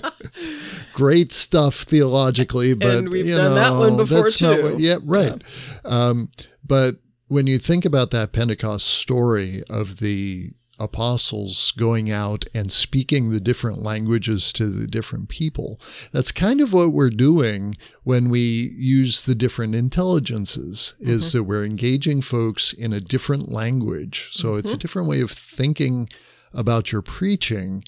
Great 0.92 1.32
stuff 1.32 1.82
theologically, 1.82 2.74
but 2.74 2.96
and 2.96 3.08
we've 3.08 3.26
you 3.26 3.36
done 3.36 3.54
know, 3.54 3.54
that 3.54 3.74
one 3.74 3.96
before 3.96 4.28
too. 4.28 4.62
What, 4.62 4.80
yeah, 4.80 4.96
right. 5.02 5.42
Yeah. 5.84 5.90
Um, 5.90 6.30
but 6.66 6.96
when 7.28 7.46
you 7.46 7.58
think 7.58 7.84
about 7.84 8.10
that 8.10 8.32
Pentecost 8.32 8.86
story 8.86 9.62
of 9.70 9.98
the 9.98 10.50
apostles 10.82 11.72
going 11.72 12.10
out 12.10 12.44
and 12.52 12.72
speaking 12.72 13.30
the 13.30 13.40
different 13.40 13.82
languages 13.82 14.52
to 14.52 14.66
the 14.66 14.86
different 14.86 15.28
people. 15.28 15.80
That's 16.10 16.32
kind 16.32 16.60
of 16.60 16.72
what 16.72 16.92
we're 16.92 17.10
doing 17.10 17.76
when 18.02 18.30
we 18.30 18.72
use 18.76 19.22
the 19.22 19.36
different 19.36 19.74
intelligences 19.74 20.94
mm-hmm. 21.00 21.10
is 21.10 21.32
that 21.32 21.44
we're 21.44 21.64
engaging 21.64 22.20
folks 22.20 22.72
in 22.72 22.92
a 22.92 23.00
different 23.00 23.52
language. 23.52 24.30
So 24.32 24.48
mm-hmm. 24.48 24.58
it's 24.58 24.72
a 24.72 24.76
different 24.76 25.08
way 25.08 25.20
of 25.20 25.30
thinking 25.30 26.08
about 26.52 26.90
your 26.90 27.02
preaching 27.02 27.84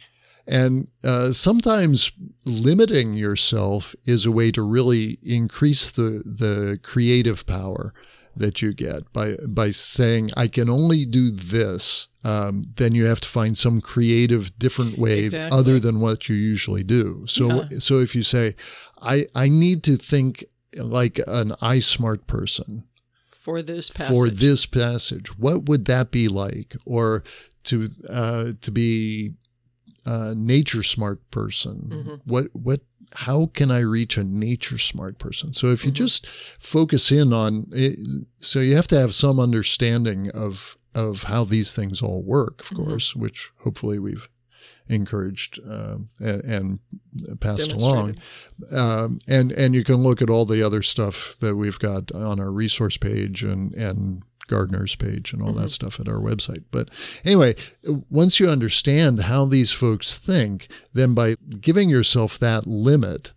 and 0.46 0.88
uh, 1.02 1.32
sometimes 1.32 2.12
limiting 2.44 3.14
yourself 3.14 3.94
is 4.04 4.26
a 4.26 4.30
way 4.30 4.50
to 4.52 4.62
really 4.62 5.18
increase 5.22 5.90
the, 5.90 6.22
the 6.24 6.78
creative 6.82 7.46
power 7.46 7.94
that 8.36 8.60
you 8.60 8.74
get 8.74 9.10
by 9.12 9.36
by 9.46 9.70
saying 9.70 10.30
I 10.36 10.48
can 10.48 10.68
only 10.68 11.04
do 11.06 11.30
this. 11.30 12.08
Um, 12.24 12.64
then 12.76 12.94
you 12.94 13.06
have 13.06 13.20
to 13.20 13.28
find 13.28 13.56
some 13.56 13.80
creative, 13.80 14.58
different 14.58 14.98
way 14.98 15.20
exactly. 15.20 15.56
other 15.56 15.78
than 15.78 16.00
what 16.00 16.28
you 16.28 16.34
usually 16.34 16.82
do. 16.82 17.24
So 17.26 17.62
yeah. 17.62 17.78
so 17.78 18.00
if 18.00 18.14
you 18.14 18.22
say 18.22 18.56
I 19.00 19.26
I 19.34 19.48
need 19.48 19.82
to 19.84 19.96
think 19.96 20.44
like 20.76 21.20
an 21.26 21.52
I 21.60 21.78
smart 21.80 22.26
person 22.26 22.84
for 23.30 23.62
this 23.62 23.90
passage. 23.90 24.16
for 24.16 24.28
this 24.28 24.66
passage, 24.66 25.38
what 25.38 25.68
would 25.68 25.84
that 25.84 26.10
be 26.10 26.28
like? 26.28 26.76
Or 26.84 27.22
to 27.64 27.88
uh, 28.08 28.52
to 28.60 28.70
be 28.70 29.34
a 30.04 30.34
nature 30.34 30.82
smart 30.82 31.30
person? 31.30 31.88
Mm-hmm. 31.92 32.14
What 32.24 32.46
what 32.52 32.80
how 33.14 33.46
can 33.46 33.70
I 33.70 33.80
reach 33.80 34.16
a 34.16 34.24
nature 34.24 34.78
smart 34.78 35.18
person? 35.18 35.52
So 35.52 35.68
if 35.68 35.84
you 35.84 35.90
mm-hmm. 35.90 36.04
just 36.04 36.26
focus 36.58 37.12
in 37.12 37.32
on 37.32 37.68
it, 37.72 37.98
so 38.36 38.60
you 38.60 38.76
have 38.76 38.88
to 38.88 38.98
have 38.98 39.14
some 39.14 39.38
understanding 39.38 40.30
of 40.32 40.76
of 40.94 41.24
how 41.24 41.44
these 41.44 41.74
things 41.74 42.02
all 42.02 42.22
work, 42.22 42.62
of 42.62 42.68
mm-hmm. 42.68 42.84
course, 42.84 43.16
which 43.16 43.50
hopefully 43.58 43.98
we've 43.98 44.28
encouraged 44.86 45.58
uh, 45.66 45.96
and, 46.20 46.44
and, 46.44 46.78
passed 47.40 47.72
along. 47.72 48.16
Um, 48.70 49.18
and 49.26 49.50
and 49.52 49.74
you 49.74 49.84
can 49.84 49.96
look 49.96 50.20
at 50.20 50.30
all 50.30 50.44
the 50.44 50.62
other 50.62 50.82
stuff 50.82 51.36
that 51.40 51.56
we've 51.56 51.78
got 51.78 52.12
on 52.12 52.38
our 52.38 52.50
resource 52.50 52.96
page 52.96 53.42
and 53.42 53.72
and 53.74 54.22
Gardner's 54.48 54.94
page 54.96 55.32
and 55.32 55.42
all 55.42 55.50
mm-hmm. 55.50 55.62
that 55.62 55.70
stuff 55.70 56.00
at 56.00 56.08
our 56.08 56.18
website. 56.18 56.64
But 56.70 56.88
anyway, 57.24 57.54
once 58.10 58.38
you 58.40 58.48
understand 58.48 59.22
how 59.22 59.44
these 59.46 59.70
folks 59.70 60.18
think, 60.18 60.68
then 60.92 61.14
by 61.14 61.36
giving 61.60 61.88
yourself 61.88 62.38
that 62.38 62.66
limit, 62.66 63.32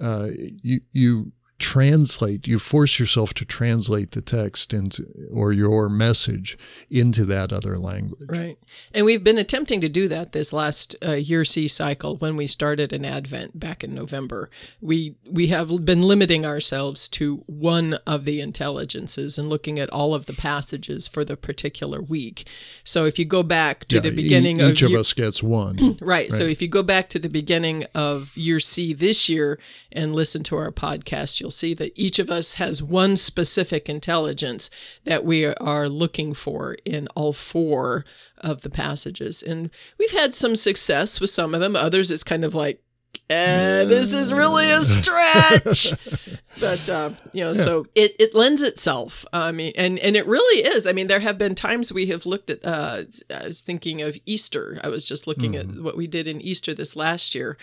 uh, 0.00 0.28
you 0.62 0.80
you 0.92 1.32
translate, 1.62 2.46
you 2.46 2.58
force 2.58 2.98
yourself 2.98 3.32
to 3.34 3.44
translate 3.44 4.12
the 4.12 4.22
text 4.22 4.72
into 4.74 5.06
or 5.32 5.52
your 5.52 5.88
message 5.88 6.56
into 6.90 7.24
that 7.24 7.52
other 7.52 7.78
language. 7.78 8.28
Right. 8.28 8.58
And 8.92 9.04
we've 9.06 9.24
been 9.24 9.38
attempting 9.38 9.80
to 9.80 9.88
do 9.88 10.08
that 10.08 10.32
this 10.32 10.52
last 10.52 10.94
uh, 11.04 11.12
year 11.12 11.44
C 11.44 11.68
cycle 11.68 12.16
when 12.16 12.36
we 12.36 12.46
started 12.46 12.92
an 12.92 13.04
Advent 13.04 13.58
back 13.58 13.82
in 13.82 13.94
November. 13.94 14.50
We 14.80 15.16
we 15.30 15.48
have 15.48 15.84
been 15.84 16.02
limiting 16.02 16.44
ourselves 16.44 17.08
to 17.10 17.44
one 17.46 17.94
of 18.06 18.24
the 18.24 18.40
intelligences 18.40 19.38
and 19.38 19.48
looking 19.48 19.78
at 19.78 19.90
all 19.90 20.14
of 20.14 20.26
the 20.26 20.32
passages 20.32 21.08
for 21.08 21.24
the 21.24 21.36
particular 21.36 22.00
week. 22.00 22.48
So 22.84 23.04
if 23.04 23.18
you 23.18 23.24
go 23.24 23.42
back 23.42 23.86
to 23.86 23.96
yeah, 23.96 24.02
the 24.02 24.10
beginning 24.10 24.60
e- 24.60 24.70
each 24.70 24.82
of 24.82 24.92
of 24.94 25.00
us 25.00 25.12
gets 25.12 25.42
one. 25.42 25.76
right, 25.76 25.98
right. 26.00 26.32
So 26.32 26.42
if 26.42 26.60
you 26.60 26.68
go 26.68 26.82
back 26.82 27.08
to 27.10 27.18
the 27.18 27.28
beginning 27.28 27.84
of 27.94 28.36
year 28.36 28.60
C 28.60 28.92
this 28.92 29.28
year 29.28 29.58
and 29.90 30.14
listen 30.14 30.42
to 30.44 30.56
our 30.56 30.72
podcast, 30.72 31.40
you'll 31.40 31.50
see 31.52 31.74
that 31.74 31.92
each 31.94 32.18
of 32.18 32.30
us 32.30 32.54
has 32.54 32.82
one 32.82 33.16
specific 33.16 33.88
intelligence 33.88 34.70
that 35.04 35.24
we 35.24 35.46
are 35.46 35.88
looking 35.88 36.34
for 36.34 36.76
in 36.84 37.08
all 37.14 37.32
four 37.32 38.04
of 38.38 38.62
the 38.62 38.70
passages. 38.70 39.42
And 39.42 39.70
we've 39.98 40.10
had 40.10 40.34
some 40.34 40.56
success 40.56 41.20
with 41.20 41.30
some 41.30 41.54
of 41.54 41.60
them. 41.60 41.76
Others, 41.76 42.10
it's 42.10 42.24
kind 42.24 42.44
of 42.44 42.54
like, 42.54 42.82
eh, 43.30 43.84
this 43.84 44.12
is 44.12 44.32
really 44.32 44.70
a 44.70 44.80
stretch. 44.80 45.92
but 46.60 46.88
uh, 46.88 47.10
you 47.32 47.44
know, 47.44 47.52
yeah. 47.52 47.64
so 47.64 47.86
it, 47.94 48.14
it 48.18 48.34
lends 48.34 48.62
itself. 48.62 49.24
I 49.32 49.52
mean, 49.52 49.72
and 49.76 49.98
and 49.98 50.16
it 50.16 50.26
really 50.26 50.64
is. 50.64 50.86
I 50.86 50.92
mean, 50.92 51.06
there 51.06 51.20
have 51.20 51.38
been 51.38 51.54
times 51.54 51.92
we 51.92 52.06
have 52.06 52.26
looked 52.26 52.50
at. 52.50 52.64
Uh, 52.64 53.02
I 53.34 53.46
was 53.46 53.62
thinking 53.62 54.02
of 54.02 54.18
Easter. 54.26 54.80
I 54.82 54.88
was 54.88 55.04
just 55.04 55.26
looking 55.26 55.52
mm-hmm. 55.52 55.78
at 55.78 55.82
what 55.82 55.96
we 55.96 56.06
did 56.06 56.26
in 56.26 56.40
Easter 56.40 56.74
this 56.74 56.96
last 56.96 57.34
year. 57.34 57.56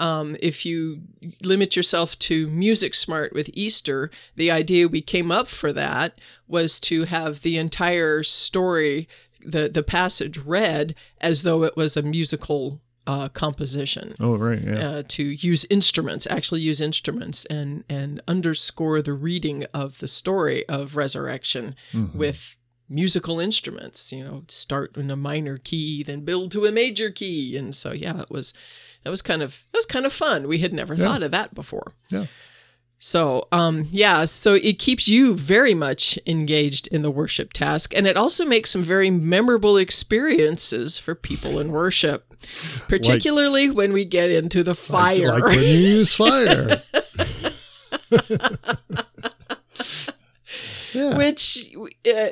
Um, 0.00 0.36
if 0.40 0.64
you 0.64 1.02
limit 1.42 1.76
yourself 1.76 2.18
to 2.20 2.48
music 2.48 2.94
smart 2.94 3.32
with 3.34 3.50
Easter, 3.52 4.10
the 4.34 4.50
idea 4.50 4.88
we 4.88 5.02
came 5.02 5.30
up 5.30 5.46
for 5.46 5.72
that 5.74 6.18
was 6.48 6.80
to 6.80 7.04
have 7.04 7.42
the 7.42 7.58
entire 7.58 8.22
story, 8.22 9.08
the 9.44 9.68
the 9.68 9.82
passage 9.82 10.38
read 10.38 10.94
as 11.20 11.42
though 11.42 11.62
it 11.64 11.76
was 11.76 11.96
a 11.96 12.02
musical 12.02 12.80
uh, 13.06 13.28
composition. 13.28 14.14
Oh, 14.20 14.36
right, 14.38 14.62
yeah. 14.62 14.88
Uh, 14.88 15.02
to 15.08 15.22
use 15.22 15.66
instruments, 15.68 16.26
actually 16.30 16.60
use 16.60 16.80
instruments, 16.80 17.44
and 17.46 17.84
and 17.88 18.20
underscore 18.28 19.02
the 19.02 19.12
reading 19.12 19.66
of 19.74 19.98
the 19.98 20.08
story 20.08 20.66
of 20.68 20.96
resurrection 20.96 21.74
mm-hmm. 21.92 22.16
with 22.16 22.56
musical 22.88 23.40
instruments. 23.40 24.12
You 24.12 24.24
know, 24.24 24.44
start 24.48 24.96
in 24.96 25.10
a 25.10 25.16
minor 25.16 25.58
key, 25.58 26.02
then 26.02 26.20
build 26.20 26.52
to 26.52 26.66
a 26.66 26.72
major 26.72 27.10
key, 27.10 27.56
and 27.56 27.74
so 27.74 27.92
yeah, 27.92 28.20
it 28.20 28.30
was 28.30 28.52
that 29.04 29.10
was 29.10 29.22
kind 29.22 29.42
of 29.42 29.64
that 29.72 29.78
was 29.78 29.86
kind 29.86 30.06
of 30.06 30.12
fun. 30.12 30.48
We 30.48 30.58
had 30.58 30.72
never 30.72 30.94
yeah. 30.94 31.04
thought 31.04 31.22
of 31.22 31.30
that 31.30 31.54
before. 31.54 31.92
Yeah. 32.08 32.26
So, 33.02 33.48
um, 33.50 33.88
yeah, 33.90 34.26
so 34.26 34.52
it 34.52 34.78
keeps 34.78 35.08
you 35.08 35.34
very 35.34 35.72
much 35.72 36.18
engaged 36.26 36.86
in 36.88 37.00
the 37.00 37.10
worship 37.10 37.54
task, 37.54 37.96
and 37.96 38.06
it 38.06 38.18
also 38.18 38.44
makes 38.44 38.68
some 38.68 38.82
very 38.82 39.10
memorable 39.10 39.78
experiences 39.78 40.98
for 40.98 41.14
people 41.14 41.60
in 41.60 41.70
worship, 41.72 42.34
particularly 42.88 43.68
like, 43.68 43.76
when 43.78 43.94
we 43.94 44.04
get 44.04 44.30
into 44.30 44.62
the 44.62 44.74
fire. 44.74 45.28
Like, 45.28 45.42
like 45.44 45.56
when 45.56 45.64
you 45.64 45.78
use 45.78 46.14
fire. 46.14 46.82
yeah. 50.92 51.16
which 51.16 51.74
uh, 52.12 52.28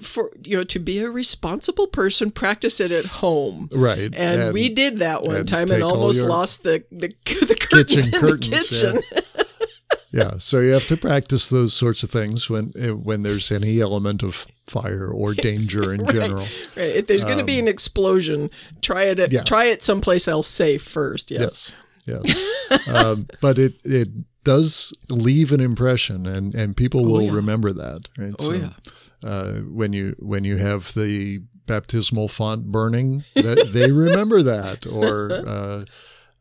for 0.00 0.30
you 0.42 0.56
know 0.56 0.64
to 0.64 0.78
be 0.78 0.98
a 0.98 1.10
responsible 1.10 1.86
person 1.86 2.30
practice 2.30 2.80
it 2.80 2.90
at 2.90 3.04
home 3.06 3.68
right 3.72 3.98
and, 3.98 4.14
and 4.14 4.54
we 4.54 4.68
did 4.68 4.98
that 4.98 5.22
one 5.22 5.36
and 5.36 5.48
time 5.48 5.70
and 5.70 5.82
almost 5.82 6.22
lost 6.22 6.62
the 6.62 6.84
the, 6.90 7.08
the 7.46 7.54
curtains 7.54 8.06
kitchen 8.06 8.14
in 8.14 8.20
curtains, 8.20 8.80
the 8.80 9.00
kitchen 9.00 9.02
yeah. 9.12 9.42
yeah. 10.32 10.38
so 10.38 10.60
you 10.60 10.70
have 10.72 10.86
to 10.86 10.96
practice 10.96 11.48
those 11.48 11.74
sorts 11.74 12.02
of 12.02 12.10
things 12.10 12.48
when 12.48 12.72
eh, 12.78 12.90
when 12.90 13.22
there's 13.22 13.50
any 13.50 13.80
element 13.80 14.22
of 14.22 14.46
fire 14.68 15.08
or 15.08 15.34
danger 15.34 15.92
in 15.92 16.02
right, 16.02 16.12
general. 16.12 16.46
Right. 16.76 16.96
If 16.96 17.06
there's 17.06 17.24
um, 17.24 17.28
going 17.28 17.38
to 17.38 17.44
be 17.44 17.58
an 17.58 17.68
explosion, 17.68 18.50
try 18.82 19.04
it 19.04 19.18
at, 19.18 19.32
yeah. 19.32 19.42
try 19.42 19.64
it 19.64 19.82
someplace 19.82 20.28
else 20.28 20.46
safe 20.46 20.82
first. 20.82 21.30
Yes. 21.30 21.70
Yes. 22.06 22.22
yes. 22.70 22.88
um, 22.88 23.28
but 23.40 23.58
it 23.58 23.74
it 23.84 24.08
does 24.44 24.92
leave 25.08 25.52
an 25.52 25.60
impression, 25.60 26.26
and 26.26 26.54
and 26.54 26.76
people 26.76 27.06
oh, 27.06 27.10
will 27.10 27.22
yeah. 27.22 27.32
remember 27.32 27.72
that. 27.72 28.08
Right. 28.16 28.34
Oh 28.38 28.44
so, 28.44 28.52
yeah. 28.52 28.70
Uh, 29.22 29.54
when 29.62 29.92
you 29.92 30.14
when 30.18 30.44
you 30.44 30.56
have 30.58 30.94
the 30.94 31.40
baptismal 31.68 32.28
font 32.28 32.66
burning, 32.66 33.24
that 33.34 33.70
they 33.72 33.92
remember 34.06 34.42
that. 34.42 34.86
Or, 34.86 35.30
uh, 35.46 35.84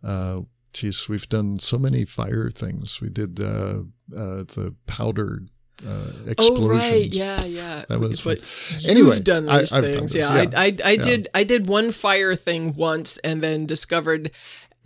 uh, 0.04 0.42
geez, 0.74 1.08
we've 1.08 1.30
done 1.30 1.60
so 1.60 1.78
many 1.78 2.06
fire 2.06 2.50
things. 2.50 3.00
We 3.00 3.10
did 3.10 3.40
uh, 3.40 3.84
uh, 4.16 4.44
the 4.46 4.76
powdered 4.88 5.50
uh, 5.86 6.12
explosion. 6.26 6.64
Oh 6.64 6.70
right, 6.70 7.14
yeah, 7.14 7.44
yeah. 7.46 7.86
That 7.90 8.00
was 8.00 8.22
but 8.22 8.44
anyway. 8.88 9.16
You've 9.16 9.24
done 9.24 9.46
these 9.46 9.74
I, 9.74 9.82
things, 9.82 10.14
done 10.14 10.22
yeah. 10.22 10.42
yeah. 10.42 10.60
I, 10.60 10.66
I, 10.66 10.78
I 10.84 10.92
yeah. 10.92 11.04
did 11.04 11.30
I 11.36 11.44
did 11.44 11.68
one 11.68 11.92
fire 11.92 12.36
thing 12.36 12.76
once, 12.76 13.18
and 13.20 13.44
then 13.44 13.68
discovered 13.68 14.32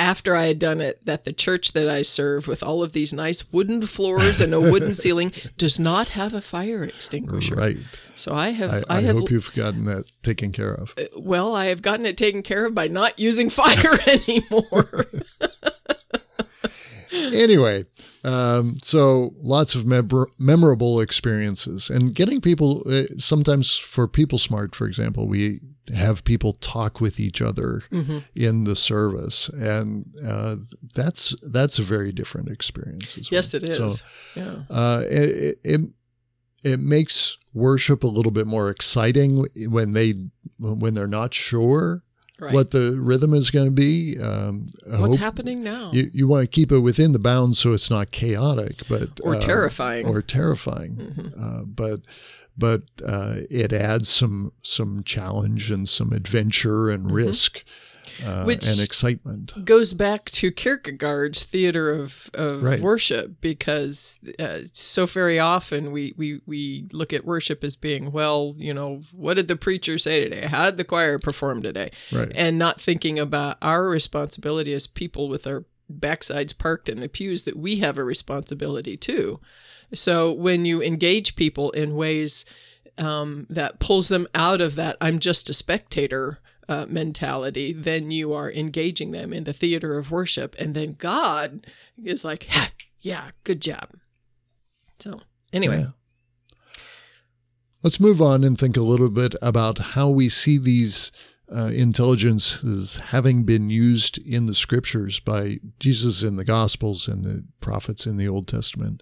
after 0.02 0.36
I 0.36 0.48
had 0.48 0.58
done 0.58 0.82
it 0.82 1.06
that 1.06 1.26
the 1.26 1.32
church 1.32 1.74
that 1.74 1.88
I 1.88 2.02
serve, 2.02 2.48
with 2.48 2.64
all 2.64 2.82
of 2.82 2.92
these 2.94 3.14
nice 3.14 3.50
wooden 3.52 3.84
floors 3.86 4.42
and 4.42 4.52
a 4.52 4.60
wooden 4.60 4.94
ceiling, 5.04 5.32
does 5.58 5.80
not 5.80 6.10
have 6.10 6.34
a 6.34 6.42
fire 6.42 6.84
extinguisher. 6.84 7.54
Right. 7.56 7.78
So 8.16 8.34
I 8.34 8.50
have. 8.50 8.72
I, 8.72 8.78
I, 8.96 8.98
I 8.98 9.02
have. 9.02 9.16
hope 9.18 9.30
you've 9.30 9.54
gotten 9.54 9.86
that 9.86 10.06
taken 10.24 10.52
care 10.52 10.74
of. 10.74 10.96
well, 11.16 11.56
I 11.56 11.66
have 11.66 11.84
gotten 11.84 12.08
it 12.08 12.18
taken 12.18 12.42
care 12.42 12.66
of 12.66 12.74
by 12.74 12.88
not 12.88 13.20
using 13.20 13.50
fire 13.62 14.00
anymore. 14.08 15.06
anyway, 17.14 17.86
um, 18.24 18.78
so 18.82 19.32
lots 19.42 19.76
of 19.76 19.86
mem- 19.86 20.10
memorable 20.40 21.00
experiences 21.00 21.92
and 21.92 22.16
getting 22.16 22.42
people. 22.42 22.84
Uh, 22.90 23.04
sometimes 23.20 23.78
for 23.78 24.08
People 24.08 24.40
Smart, 24.40 24.76
for 24.76 24.88
example, 24.88 25.28
we 25.28 25.60
have 25.96 26.24
people 26.24 26.54
talk 26.54 27.02
with 27.02 27.20
each 27.20 27.42
other 27.42 27.84
Mm-hmm. 27.92 28.20
in 28.36 28.64
the 28.66 28.76
service, 28.76 29.50
and 29.50 30.06
uh, 30.26 30.58
that's 30.96 31.36
that's 31.50 31.80
a 31.80 31.82
very 31.84 32.12
different 32.12 32.50
experience. 32.50 33.18
As 33.18 33.30
well. 33.32 33.38
yes, 33.38 33.54
it 33.54 33.64
is. 33.64 33.78
So, 34.00 34.06
yeah. 34.36 34.56
uh, 34.70 35.04
it, 35.10 35.58
it 35.64 35.82
it 36.64 36.80
makes 36.80 37.38
worship 37.54 38.04
a 38.04 38.08
little 38.08 38.32
bit 38.32 38.46
more 38.48 38.70
exciting 38.70 39.46
when 39.70 39.94
they 39.94 40.14
when 40.60 40.94
they're 40.94 41.08
not 41.08 41.34
sure 41.34 42.04
Right. 42.42 42.54
what 42.56 42.72
the 42.72 42.98
rhythm 43.00 43.34
is 43.36 43.52
going 43.52 43.68
to 43.68 43.72
be. 43.72 44.20
Um, 44.20 44.66
What's 44.88 45.18
happening 45.18 45.62
now? 45.64 45.92
you, 45.94 46.10
you 46.12 46.28
want 46.28 46.42
to 46.44 46.48
keep 46.48 46.72
it 46.72 46.80
within 46.80 47.12
the 47.12 47.20
bounds 47.20 47.60
so 47.60 47.72
it's 47.72 47.92
not 47.92 48.10
chaotic, 48.10 48.82
but 48.90 49.20
Or 49.24 49.36
uh, 49.36 49.40
terrifying. 49.40 50.08
or 50.08 50.24
terrifying. 50.24 51.32
Uh, 51.40 51.62
but 51.66 52.02
but 52.58 52.82
uh, 53.06 53.36
it 53.50 53.72
adds 53.72 54.10
some 54.10 54.52
some 54.64 55.04
challenge 55.04 55.70
and 55.72 55.88
some 55.88 56.12
adventure 56.12 56.90
and 56.90 57.12
risk 57.12 57.64
uh, 58.26 58.44
Which- 58.44 58.68
and 58.68 58.80
excitement. 58.80 59.66
goes 59.66 59.94
back 59.94 60.26
to 60.32 60.52
Kierkegaard's 60.52 61.44
theater 61.44 61.92
of, 61.92 62.30
of 62.34 62.64
Right. 62.64 62.80
worship 62.80 63.42
because 63.42 64.20
uh, 64.40 64.60
so 64.74 65.06
very 65.06 65.40
often 65.40 65.92
we, 65.92 66.14
we, 66.18 66.42
we 66.46 66.88
look 66.92 67.14
at 67.14 67.26
worship 67.26 67.64
as 67.64 67.76
being, 67.76 68.12
well, 68.12 68.56
you 68.58 68.74
know, 68.74 69.02
what 69.12 69.36
did 69.36 69.48
the 69.48 69.56
preacher 69.56 69.98
say 69.98 70.22
today? 70.24 70.46
How 70.48 70.66
did 70.66 70.78
the 70.78 70.84
choir 70.84 71.20
perform 71.20 71.62
today? 71.62 71.92
Right. 72.12 72.32
And 72.36 72.58
not 72.60 72.80
thinking 72.82 73.20
about 73.20 73.58
our 73.62 73.88
responsibility 73.88 74.74
as 74.74 74.88
people 74.88 75.30
with 75.30 75.48
our 75.48 75.66
backsides 75.92 76.58
parked 76.58 76.88
in 76.90 77.00
the 77.02 77.10
pews 77.10 77.44
that 77.44 77.58
we 77.58 77.78
have 77.80 77.98
a 77.98 78.04
responsibility 78.04 78.96
too. 78.96 79.40
So 79.94 80.32
when 80.32 80.64
you 80.64 80.82
engage 80.82 81.36
people 81.36 81.72
in 81.72 81.96
ways 81.96 82.46
um, 82.98 83.46
that 83.50 83.80
pulls 83.80 84.08
them 84.10 84.28
out 84.36 84.62
of 84.62 84.76
that 84.76 84.96
I'm 85.02 85.20
just 85.20 85.50
a 85.50 85.54
spectator 85.54 86.40
uh, 86.70 86.86
mentality, 86.88 87.74
then 87.74 88.12
you 88.12 88.34
are 88.34 88.52
engaging 88.52 89.12
them 89.12 89.34
in 89.34 89.44
the 89.44 89.54
theater 89.54 89.98
of 89.98 90.12
worship. 90.12 90.56
And 90.60 90.74
then 90.74 90.96
God 90.98 91.66
is 92.02 92.24
like, 92.24 92.48
ha, 92.50 92.72
yeah, 93.00 93.32
good 93.44 93.62
job. 93.62 93.90
So, 95.00 95.22
anyway, 95.52 95.80
Yeah. 95.80 95.90
Let's 97.84 98.00
move 98.00 98.22
on 98.22 98.44
and 98.44 98.60
think 98.60 98.78
a 98.78 98.82
little 98.82 99.10
bit 99.10 99.34
about 99.42 99.80
how 99.80 100.08
we 100.10 100.30
see 100.30 100.60
these 100.60 101.12
uh, 101.52 101.72
intelligences 101.74 102.98
having 103.08 103.44
been 103.44 103.72
used 103.72 104.20
in 104.20 104.46
the 104.46 104.54
scriptures 104.54 105.20
by 105.20 105.58
Jesus 105.80 106.22
in 106.22 106.36
the 106.36 106.46
Gospels 106.46 107.08
and 107.08 107.26
the 107.26 107.44
prophets 107.60 108.06
in 108.06 108.18
the 108.18 108.28
Old 108.28 108.48
Testament. 108.48 109.02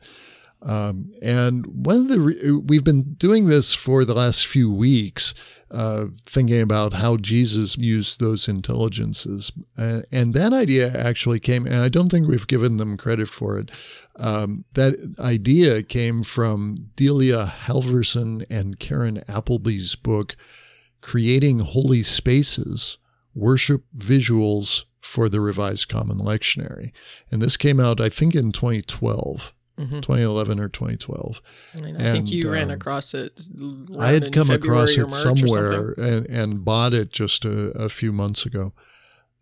Um, 0.61 1.13
and 1.21 1.65
one 1.67 1.95
of 1.95 2.07
the 2.09 2.19
re- 2.19 2.51
we've 2.51 2.83
been 2.83 3.13
doing 3.13 3.45
this 3.45 3.73
for 3.73 4.03
the 4.03 4.13
last 4.13 4.45
few 4.45 4.71
weeks, 4.71 5.33
uh, 5.71 6.07
thinking 6.25 6.59
about 6.59 6.93
how 6.93 7.15
Jesus 7.15 7.77
used 7.77 8.19
those 8.19 8.49
intelligences, 8.49 9.51
uh, 9.77 10.01
and 10.11 10.33
that 10.33 10.51
idea 10.51 10.91
actually 10.91 11.39
came. 11.39 11.65
And 11.65 11.77
I 11.77 11.87
don't 11.87 12.09
think 12.09 12.27
we've 12.27 12.47
given 12.47 12.77
them 12.77 12.97
credit 12.97 13.29
for 13.29 13.57
it. 13.57 13.71
Um, 14.17 14.65
that 14.73 15.15
idea 15.17 15.81
came 15.81 16.23
from 16.23 16.75
Delia 16.97 17.45
Halverson 17.45 18.45
and 18.49 18.79
Karen 18.79 19.23
Appleby's 19.29 19.95
book, 19.95 20.35
"Creating 20.99 21.59
Holy 21.59 22.03
Spaces: 22.03 22.97
Worship 23.33 23.85
Visuals 23.97 24.83
for 24.99 25.29
the 25.29 25.39
Revised 25.39 25.87
Common 25.87 26.17
Lectionary," 26.17 26.91
and 27.31 27.41
this 27.41 27.55
came 27.55 27.79
out, 27.79 28.01
I 28.01 28.09
think, 28.09 28.35
in 28.35 28.51
2012. 28.51 29.53
2011 29.87 30.59
or 30.59 30.69
2012. 30.69 31.41
I, 31.75 31.87
And, 31.87 31.97
think 31.97 32.31
you 32.31 32.51
ran 32.51 32.65
um, 32.65 32.71
across 32.71 33.13
it. 33.13 33.39
I 33.97 34.09
had 34.11 34.33
come 34.33 34.47
February 34.47 34.83
across 34.83 34.91
it 34.97 35.01
March 35.01 35.11
or 35.13 35.15
something. 35.17 35.47
somewhere 35.47 35.93
and, 35.97 36.25
and 36.27 36.65
bought 36.65 36.93
it 36.93 37.11
just 37.11 37.45
a, 37.45 37.69
a 37.71 37.89
few 37.89 38.11
months 38.11 38.45
ago. 38.45 38.73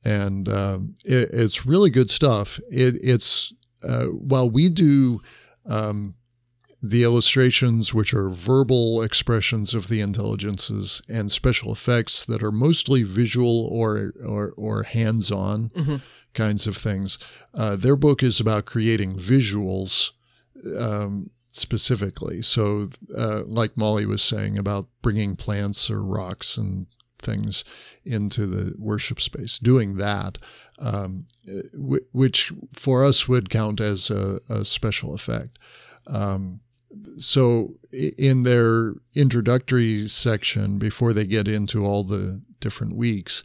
And 0.06 0.48
um, 0.48 0.96
it, 1.04 1.30
it's 1.34 1.66
really 1.66 1.90
good 1.90 2.10
stuff. 2.12 2.60
It, 2.70 2.98
it's 3.04 3.52
uh, 3.84 4.06
while 4.06 4.50
we 4.50 4.70
do 4.70 5.22
um, 5.68 6.16
the 6.82 7.04
illustrations, 7.04 7.94
which 7.94 8.14
are 8.14 8.30
verbal 8.30 9.02
expressions 9.02 9.74
of 9.74 9.88
the 9.88 10.00
intelligences, 10.00 11.02
and 11.10 11.32
special 11.32 11.72
effects 11.72 12.24
that 12.26 12.44
are 12.44 12.52
mostly 12.52 13.02
visual 13.04 13.68
or 13.72 14.14
or, 14.26 14.54
or 14.56 14.84
hands-on 14.84 15.70
Mhm. 15.76 16.02
kinds 16.34 16.68
of 16.68 16.78
things. 16.78 17.18
Uh, 17.54 17.76
their 17.76 17.96
book 17.96 18.22
is 18.22 18.40
about 18.40 18.66
creating 18.66 19.16
visuals 19.16 20.12
um, 20.78 21.30
specifically. 21.52 22.42
So, 22.42 22.90
uh, 23.16 23.44
like 23.46 23.76
Molly 23.76 24.06
was 24.06 24.22
saying 24.22 24.58
about 24.58 24.88
bringing 25.02 25.36
plants 25.36 25.90
or 25.90 26.04
rocks 26.04 26.58
and 26.58 26.88
things 27.20 27.64
into 28.06 28.46
the 28.46 28.76
worship 28.78 29.20
space, 29.20 29.58
doing 29.60 29.98
that, 29.98 30.38
um, 30.80 31.26
w- 31.74 32.06
which 32.12 32.54
for 32.74 33.04
us 33.04 33.28
would 33.28 33.50
count 33.50 33.82
as 33.82 34.10
a, 34.10 34.40
a 34.50 34.64
special 34.64 35.14
effect. 35.14 35.58
Um, 36.06 36.62
so, 37.18 37.76
in 37.92 38.44
their 38.44 38.94
introductory 39.16 40.08
section, 40.08 40.78
before 40.78 41.14
they 41.14 41.26
get 41.26 41.48
into 41.48 41.86
all 41.86 42.04
the 42.04 42.42
different 42.60 42.96
weeks, 42.96 43.44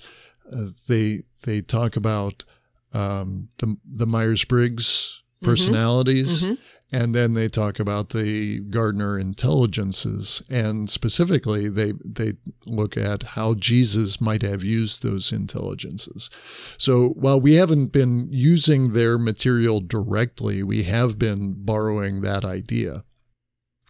uh, 0.50 0.68
they 0.88 1.22
they 1.42 1.60
talk 1.60 1.96
about 1.96 2.44
um, 2.92 3.48
the 3.58 3.76
the 3.84 4.06
Myers 4.06 4.44
Briggs 4.44 5.21
personalities, 5.42 6.42
Mhm. 6.44 6.58
and 6.92 7.14
then 7.14 7.34
they 7.34 7.48
talk 7.48 7.78
about 7.78 8.10
the 8.10 8.60
Gardner 8.60 9.18
intelligences, 9.18 10.42
and 10.48 10.88
specifically 10.90 11.68
they 11.68 11.92
they 12.04 12.34
look 12.66 12.96
at 12.96 13.22
how 13.34 13.54
Jesus 13.54 14.20
might 14.20 14.42
have 14.42 14.62
used 14.64 15.02
those 15.02 15.32
intelligences. 15.32 16.30
So 16.78 17.08
while 17.10 17.40
we 17.40 17.54
haven't 17.54 17.86
been 17.92 18.28
using 18.30 18.92
their 18.92 19.18
material 19.18 19.80
directly, 19.80 20.62
we 20.62 20.84
have 20.84 21.18
been 21.18 21.54
borrowing 21.64 22.20
that 22.22 22.44
idea. 22.44 23.04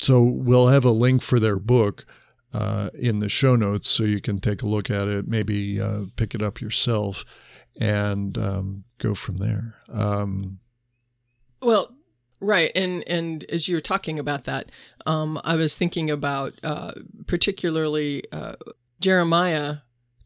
So 0.00 0.22
we'll 0.22 0.68
have 0.68 0.84
a 0.84 0.90
link 0.90 1.22
for 1.22 1.38
their 1.38 1.58
book 1.58 2.04
uh, 2.52 2.90
in 2.98 3.20
the 3.20 3.28
show 3.30 3.56
notes, 3.56 3.88
so 3.88 4.02
you 4.04 4.20
can 4.20 4.36
take 4.36 4.60
a 4.62 4.66
look 4.66 4.90
at 4.90 5.08
it, 5.08 5.26
maybe 5.26 5.80
uh, 5.80 6.02
pick 6.16 6.34
it 6.34 6.42
up 6.42 6.60
yourself, 6.60 7.24
and 7.80 8.36
um, 8.36 8.84
go 8.98 9.14
from 9.14 9.36
there. 9.36 9.76
Um, 9.90 10.58
Well, 11.62 11.94
right, 12.40 12.70
and 12.74 13.02
and 13.08 13.44
as 13.44 13.68
you 13.68 13.76
were 13.76 13.80
talking 13.80 14.18
about 14.18 14.44
that, 14.44 14.70
um, 15.06 15.40
I 15.44 15.56
was 15.56 15.76
thinking 15.76 16.10
about 16.10 16.54
uh, 16.62 16.92
particularly 17.26 18.24
uh, 18.32 18.54
Jeremiah 19.00 19.76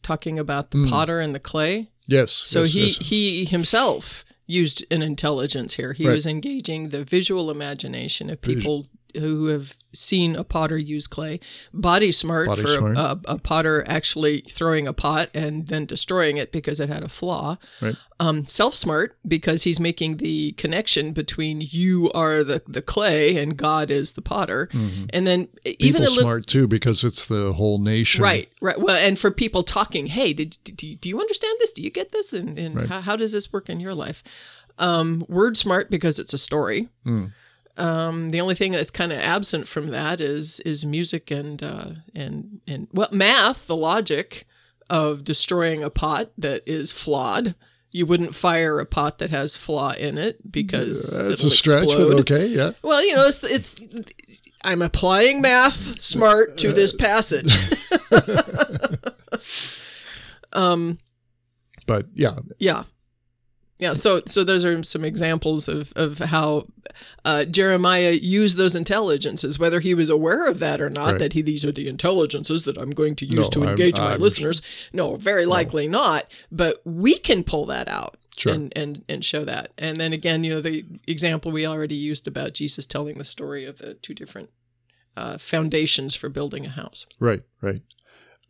talking 0.02 0.38
about 0.38 0.70
the 0.70 0.78
Mm. 0.78 0.88
potter 0.90 1.20
and 1.20 1.34
the 1.34 1.40
clay. 1.40 1.90
yes. 2.06 2.30
So 2.46 2.62
yes, 2.62 2.72
he 2.72 2.86
yes. 2.86 2.96
he 3.08 3.44
himself 3.44 4.24
used 4.46 4.84
an 4.92 5.02
intelligence 5.02 5.74
here. 5.74 5.92
He 5.92 6.06
Right. 6.06 6.14
was 6.14 6.26
engaging 6.26 6.90
the 6.90 7.02
visual 7.04 7.50
imagination 7.50 8.30
of 8.30 8.40
people 8.40 8.86
who 9.18 9.46
have 9.46 9.74
seen 9.94 10.36
a 10.36 10.44
potter 10.44 10.76
use 10.76 11.06
clay. 11.06 11.40
Body 11.72 12.12
smart 12.12 12.48
Body 12.48 12.62
for 12.62 12.68
smart. 12.68 12.96
A, 12.96 13.18
a 13.26 13.38
potter 13.38 13.82
actually 13.88 14.42
throwing 14.50 14.86
a 14.86 14.92
pot 14.92 15.30
and 15.32 15.68
then 15.68 15.86
destroying 15.86 16.36
it 16.36 16.52
because 16.52 16.80
it 16.80 16.88
had 16.90 17.02
a 17.02 17.08
flaw. 17.08 17.56
Right. 17.80 17.96
Um, 18.20 18.44
self 18.44 18.74
smart 18.74 19.16
because 19.26 19.62
he's 19.62 19.80
making 19.80 20.18
the 20.18 20.52
connection 20.52 21.12
between 21.12 21.60
you 21.62 22.10
are 22.12 22.44
the, 22.44 22.62
the 22.66 22.82
clay 22.82 23.36
and 23.38 23.56
God 23.56 23.90
is 23.90 24.12
the 24.12 24.22
potter. 24.22 24.68
And 24.72 25.26
then 25.26 25.48
even 25.64 25.76
People 25.78 26.00
a 26.00 26.08
little 26.08 26.22
smart 26.22 26.46
too 26.46 26.66
because 26.68 27.02
it's 27.04 27.24
the 27.26 27.52
whole 27.54 27.78
nation. 27.78 28.22
Right, 28.22 28.50
right. 28.60 28.78
Well, 28.78 28.96
and 28.96 29.18
for 29.18 29.30
people 29.30 29.62
talking, 29.62 30.06
hey, 30.06 30.32
did, 30.34 30.56
do, 30.64 30.86
you, 30.86 30.96
do 30.96 31.08
you 31.08 31.20
understand 31.20 31.56
this? 31.60 31.72
Do 31.72 31.82
you 31.82 31.90
get 31.90 32.12
this? 32.12 32.32
And, 32.32 32.58
and 32.58 32.76
Right. 32.76 32.88
how, 32.88 33.00
how 33.00 33.16
does 33.16 33.32
this 33.32 33.52
work 33.52 33.68
in 33.70 33.80
your 33.80 33.94
life? 33.94 34.22
Um, 34.78 35.24
word 35.28 35.56
smart 35.56 35.90
because 35.90 36.18
it's 36.18 36.34
a 36.34 36.38
story. 36.38 36.88
Mm. 37.06 37.32
Um, 37.76 38.30
the 38.30 38.40
only 38.40 38.54
thing 38.54 38.72
that's 38.72 38.90
kind 38.90 39.12
of 39.12 39.18
absent 39.18 39.68
from 39.68 39.88
that 39.88 40.20
is 40.20 40.60
is 40.60 40.84
music 40.84 41.30
and 41.30 41.62
uh, 41.62 41.90
and 42.14 42.60
and 42.66 42.88
well, 42.92 43.08
math, 43.12 43.66
the 43.66 43.76
logic 43.76 44.46
of 44.88 45.24
destroying 45.24 45.82
a 45.82 45.90
pot 45.90 46.30
that 46.38 46.62
is 46.66 46.92
flawed. 46.92 47.54
You 47.90 48.06
wouldn't 48.06 48.34
fire 48.34 48.78
a 48.78 48.86
pot 48.86 49.18
that 49.18 49.30
has 49.30 49.56
flaw 49.56 49.92
in 49.92 50.18
it 50.18 50.52
because 50.52 51.08
That's 51.10 51.40
it'll 51.40 51.46
a 51.46 51.50
stretch, 51.50 51.84
explode. 51.84 52.08
but 52.10 52.20
okay, 52.20 52.46
yeah. 52.46 52.72
Well, 52.82 53.04
you 53.04 53.14
know, 53.14 53.26
it's, 53.26 53.42
it's 53.44 53.74
I'm 54.62 54.82
applying 54.82 55.40
math 55.40 56.00
smart 56.02 56.58
to 56.58 56.72
this 56.72 56.92
passage. 56.92 57.56
um, 60.52 60.98
But 61.86 62.06
yeah, 62.14 62.38
yeah. 62.58 62.84
Yeah, 63.78 63.92
so 63.92 64.22
so 64.26 64.42
those 64.42 64.64
are 64.64 64.82
some 64.82 65.04
examples 65.04 65.68
of 65.68 65.92
of 65.96 66.18
how 66.18 66.66
uh, 67.26 67.44
Jeremiah 67.44 68.12
used 68.12 68.56
those 68.56 68.74
intelligences, 68.74 69.58
whether 69.58 69.80
he 69.80 69.92
was 69.94 70.08
aware 70.08 70.48
of 70.48 70.60
that 70.60 70.80
or 70.80 70.88
not. 70.88 71.10
Right. 71.12 71.18
That 71.18 71.32
he 71.34 71.42
these 71.42 71.62
are 71.64 71.72
the 71.72 71.86
intelligences 71.86 72.64
that 72.64 72.78
I'm 72.78 72.90
going 72.92 73.16
to 73.16 73.26
use 73.26 73.36
No, 73.36 73.48
to 73.50 73.60
I'm- 73.62 73.68
engage 73.70 73.98
my 73.98 74.12
I'm- 74.12 74.20
listeners. 74.20 74.62
No, 74.94 75.16
very 75.16 75.44
likely 75.44 75.88
not. 75.88 76.30
But 76.50 76.80
we 76.86 77.18
can 77.18 77.44
pull 77.44 77.66
that 77.66 77.86
out 77.86 78.16
Sure. 78.38 78.54
and 78.54 78.72
and 78.74 79.04
and 79.10 79.22
show 79.22 79.44
that. 79.44 79.72
And 79.76 79.98
then 79.98 80.14
again, 80.14 80.42
you 80.42 80.54
know, 80.54 80.60
the 80.62 80.84
example 81.06 81.52
we 81.52 81.66
already 81.66 81.96
used 81.96 82.26
about 82.26 82.54
Jesus 82.54 82.86
telling 82.86 83.18
the 83.18 83.24
story 83.24 83.66
of 83.66 83.76
the 83.78 83.92
two 83.94 84.14
different 84.14 84.48
uh, 85.18 85.36
foundations 85.36 86.14
for 86.14 86.28
building 86.30 86.64
a 86.64 86.70
house. 86.70 87.04
Right, 87.20 87.42
right. 87.60 87.82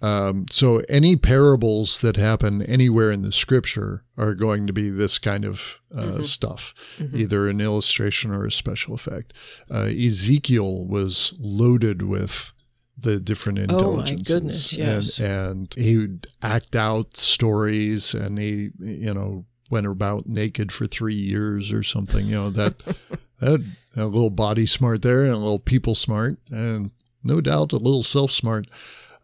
Um, 0.03 0.45
so 0.51 0.83
any 0.91 1.17
parables 1.17 2.01
that 2.03 2.17
happen 2.17 2.61
anywhere 2.63 3.11
in 3.11 3.23
the 3.23 3.33
scripture 3.33 4.05
are 4.19 4.35
going 4.35 4.67
to 4.67 4.73
be 4.73 4.91
this 4.91 5.19
kind 5.19 5.45
of 5.45 5.81
uh, 5.95 6.03
Mm-hmm. 6.03 6.23
stuff, 6.25 6.75
either 7.15 7.49
an 7.49 7.61
illustration 7.63 8.31
or 8.31 8.45
a 8.45 8.53
special 8.53 8.95
effect. 8.95 9.33
Uh, 9.71 9.85
Ezekiel 9.89 10.87
was 10.87 11.33
loaded 11.39 12.03
with 12.03 12.53
the 12.99 13.19
different 13.21 13.59
Oh, 13.59 13.65
my 13.67 13.73
intelligences. 13.75 14.35
goodness, 14.35 14.73
yes. 14.75 15.19
And, 15.19 15.75
and 15.77 15.85
he 15.85 15.97
would 15.99 16.27
act 16.43 16.77
out 16.77 17.17
stories 17.17 18.13
and 18.15 18.39
he, 18.39 18.71
you 18.79 19.15
know, 19.15 19.47
went 19.71 19.87
about 19.87 20.27
naked 20.27 20.73
for 20.73 20.87
three 20.87 21.15
years 21.15 21.73
or 21.73 21.83
something, 21.83 22.27
you 22.27 22.35
know, 22.35 22.51
that, 22.51 22.79
that 23.41 23.65
a 23.97 24.05
little 24.07 24.31
body 24.31 24.67
smart 24.67 25.01
there 25.03 25.23
and 25.25 25.33
a 25.33 25.39
little 25.39 25.59
people 25.59 25.95
smart 25.95 26.39
and 26.51 26.91
no 27.25 27.41
doubt 27.41 27.73
a 27.73 27.77
little 27.77 28.03
self 28.03 28.31
smart 28.31 28.67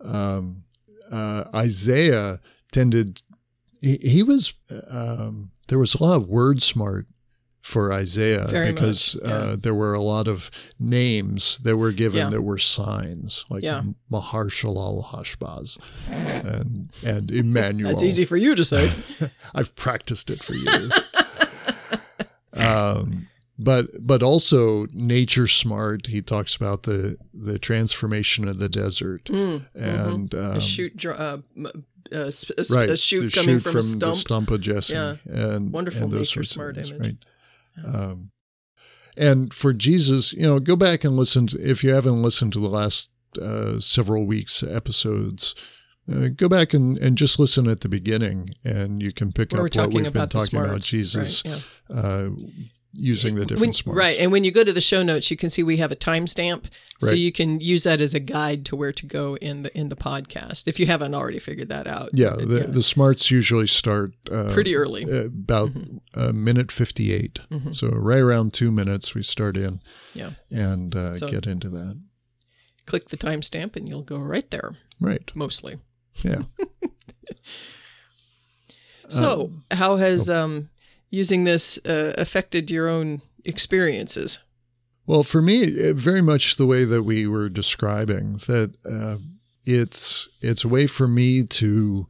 um, 0.05 0.65
uh, 1.11 1.45
Isaiah 1.55 2.41
tended, 2.73 3.23
he, 3.81 3.97
he 3.97 4.23
was, 4.23 4.55
um, 4.91 5.51
there 5.69 5.79
was 5.79 5.95
a 5.95 6.03
lot 6.03 6.17
of 6.17 6.29
word 6.29 6.63
smart 6.63 7.07
for 7.63 7.93
Isaiah 7.93 8.45
Very 8.49 8.73
because 8.73 9.15
much, 9.23 9.31
yeah. 9.31 9.37
uh, 9.37 9.57
there 9.57 9.75
were 9.75 9.95
a 9.95 10.01
lot 10.01 10.27
of 10.27 10.51
names 10.81 11.59
that 11.59 11.77
were 11.77 11.93
given 11.93 12.19
Yeah. 12.19 12.31
that 12.31 12.43
were 12.43 12.59
signs 12.59 13.45
like 13.49 13.63
Yeah. 13.63 13.83
Maher-shalal-hash-baz 14.11 15.79
and, 16.11 16.91
and 17.07 17.31
Emmanuel. 17.31 17.91
That's 17.91 18.03
easy 18.03 18.25
for 18.25 18.37
you 18.37 18.57
to 18.57 18.65
say. 18.65 18.91
I've 19.55 19.77
practiced 19.77 20.29
it 20.29 20.43
for 20.43 20.55
years. 20.55 20.93
um, 22.55 23.29
but 23.63 23.87
but 24.01 24.23
also 24.23 24.87
nature 24.93 25.47
smart. 25.49 26.07
He 26.07 26.23
talks 26.23 26.57
about 26.57 26.85
the 26.85 27.17
the 27.33 27.59
transformation 27.59 28.49
of 28.49 28.59
the 28.59 28.69
desert 28.69 29.25
Mm, 29.25 29.67
and 29.75 30.35
um, 30.35 30.57
a 30.57 30.61
shoot, 30.61 31.05
uh, 31.05 31.39
uh, 32.13 32.31
sp- 32.31 32.59
right 32.71 32.91
a 32.91 32.97
shoot 32.97 33.33
coming 33.33 33.57
shoot 33.57 33.61
from, 33.61 33.77
a 33.77 33.83
stump. 33.83 34.01
the 34.01 34.15
stump 34.15 34.51
of 34.51 34.61
Jesse. 34.61 34.95
Yeah. 34.95 35.17
And 35.27 35.73
Wonderful 35.73 36.05
and 36.05 36.13
those 36.13 36.31
nature 36.31 36.45
smart 36.45 36.77
things, 36.77 36.91
image. 36.91 37.17
Right. 37.77 37.95
Um, 37.95 38.31
and 39.17 39.53
for 39.53 39.73
Jesus, 39.73 40.33
you 40.33 40.43
know, 40.47 40.59
go 40.59 40.77
back 40.77 41.05
and 41.05 41.17
listen 41.17 41.47
to, 41.49 41.59
if 41.59 41.85
you 41.85 41.93
haven't 41.93 42.23
listened 42.23 42.53
to 42.55 42.61
the 42.61 42.69
last 42.69 43.11
uh, 43.41 43.81
several 43.81 44.27
weeks 44.27 44.63
episodes. 44.63 45.55
Uh, 46.13 46.29
go 46.35 46.49
back 46.49 46.75
and, 46.75 46.99
and 46.99 47.17
just 47.17 47.39
listen 47.39 47.69
at 47.69 47.81
the 47.81 47.89
beginning, 47.89 48.51
and 48.65 49.01
you 49.01 49.13
can 49.13 49.31
pick 49.31 49.53
Where 49.53 49.67
up 49.67 49.77
what 49.77 49.95
we've 49.95 50.13
been 50.13 50.29
talking 50.29 50.59
about 50.59 50.81
Jesus 50.81 51.45
right, 51.45 51.63
yeah. 51.89 52.29
Uh, 52.95 52.99
using 53.01 53.35
the 53.37 53.43
different 53.47 53.61
When- 53.61 53.73
smarts. 53.73 53.99
right, 53.99 54.19
and 54.19 54.31
when 54.33 54.45
you 54.45 54.51
go 54.53 54.65
to 54.65 54.73
the 54.73 54.81
show 54.81 55.03
notes, 55.03 55.31
you 55.31 55.37
can 55.37 55.51
see 55.51 55.63
we 55.63 55.79
have 55.79 55.93
a 55.93 55.97
timestamp, 55.97 56.67
so 57.01 57.15
you 57.15 57.33
can 57.33 57.61
use 57.61 57.83
that 57.85 58.01
as 58.01 58.15
a 58.15 58.21
guide 58.21 58.65
to 58.67 58.77
where 58.77 58.93
to 58.93 59.07
go 59.07 59.37
in 59.39 59.63
the 59.63 59.77
in 59.79 59.89
the 59.89 59.97
podcast 59.97 60.69
if 60.69 60.79
you 60.79 60.87
haven't 60.87 61.15
already 61.15 61.39
figured 61.39 61.69
that 61.69 61.87
out. 61.87 62.11
Yeah, 62.13 62.35
the, 62.37 62.67
the 62.69 62.83
smarts 62.83 63.31
usually 63.31 63.67
start 63.67 64.13
uh, 64.31 64.51
pretty 64.53 64.77
early. 64.77 65.05
uh, 65.05 65.27
about 65.27 65.71
a 66.15 66.33
minute 66.33 66.71
58. 66.71 67.41
So 67.73 67.89
right 67.89 68.21
around 68.21 68.53
two 68.55 68.71
minutes, 68.71 69.15
we 69.15 69.23
start 69.23 69.57
in 69.57 69.81
Yeah, 70.15 70.33
and 70.51 70.95
uh, 70.95 71.15
So- 71.15 71.29
get 71.29 71.47
into 71.47 71.69
that. 71.71 72.01
click 72.87 73.09
the 73.09 73.17
timestamp 73.17 73.75
and 73.77 73.89
you'll 73.89 74.03
go 74.03 74.19
right 74.19 74.49
there. 74.51 74.73
Right. 75.01 75.31
Mostly. 75.35 75.79
Yeah. 76.25 76.43
So, 79.09 79.51
how 79.71 79.97
has 79.97 80.31
um, 80.31 80.71
using 81.13 81.45
this 81.45 81.79
uh, 81.87 82.15
affected 82.19 82.73
your 82.73 82.89
own 82.89 83.23
experiences? 83.45 84.41
Well, 85.07 85.23
for 85.23 85.43
me, 85.43 85.93
very 85.93 86.23
much 86.23 86.57
the 86.57 86.67
way 86.67 86.85
that 86.85 87.05
we 87.05 87.27
were 87.27 87.49
describing 87.49 88.39
that 88.47 88.75
uh, 88.85 89.19
it's 89.65 90.29
it's 90.41 90.65
a 90.65 90.69
way 90.69 90.87
for 90.89 91.07
me 91.07 91.45
to 91.45 92.09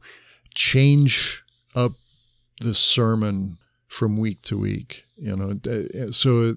change 0.55 1.43
up 1.75 1.93
the 2.61 2.73
sermon 2.73 3.57
from 3.87 4.17
week 4.17 4.41
to 4.43 4.57
week. 4.57 5.05
You 5.17 5.35
know, 5.35 5.59
Uh, 5.69 6.11
so 6.11 6.53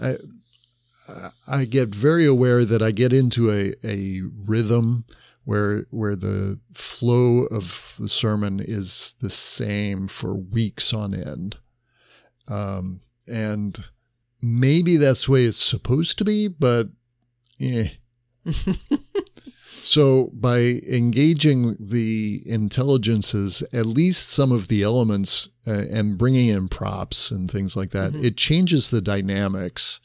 I 0.00 0.16
I 1.46 1.64
get 1.64 1.94
very 1.94 2.26
aware 2.26 2.64
that 2.64 2.82
I 2.82 2.90
get 2.90 3.12
into 3.12 3.50
a, 3.50 3.74
a 3.84 4.22
rhythm 4.22 5.04
where 5.44 5.86
where 5.90 6.16
the 6.16 6.58
flow 6.74 7.44
of 7.44 7.94
the 7.98 8.08
sermon 8.08 8.60
is 8.60 9.14
the 9.20 9.30
same 9.30 10.08
for 10.08 10.34
weeks 10.34 10.92
on 10.92 11.14
end, 11.14 11.58
um, 12.48 13.00
and 13.26 13.78
maybe 14.42 14.96
that's 14.96 15.26
the 15.26 15.32
way 15.32 15.44
it's 15.44 15.62
supposed 15.62 16.18
to 16.18 16.24
be, 16.24 16.48
but 16.48 16.88
eh. 17.60 17.88
so 19.82 20.30
by 20.32 20.80
engaging 20.90 21.76
the 21.80 22.42
intelligences, 22.46 23.62
at 23.72 23.86
least 23.86 24.30
some 24.30 24.52
of 24.52 24.68
the 24.68 24.82
elements, 24.82 25.48
uh, 25.66 25.84
and 25.90 26.18
bringing 26.18 26.48
in 26.48 26.68
props 26.68 27.30
and 27.30 27.50
things 27.50 27.76
like 27.76 27.90
that, 27.90 28.14
it 28.14 28.36
changes 28.36 28.90
the 28.90 29.00
dynamics 29.02 30.00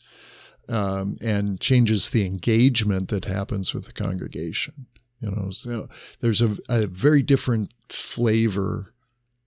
um, 0.69 1.15
and 1.21 1.59
changes 1.59 2.09
the 2.09 2.25
engagement 2.25 3.09
that 3.09 3.25
happens 3.25 3.73
with 3.73 3.85
the 3.85 3.93
congregation. 3.93 4.87
You 5.19 5.31
know, 5.31 5.51
so 5.51 5.87
there's 6.19 6.41
a, 6.41 6.57
a 6.67 6.87
very 6.87 7.21
different 7.21 7.73
flavor 7.89 8.90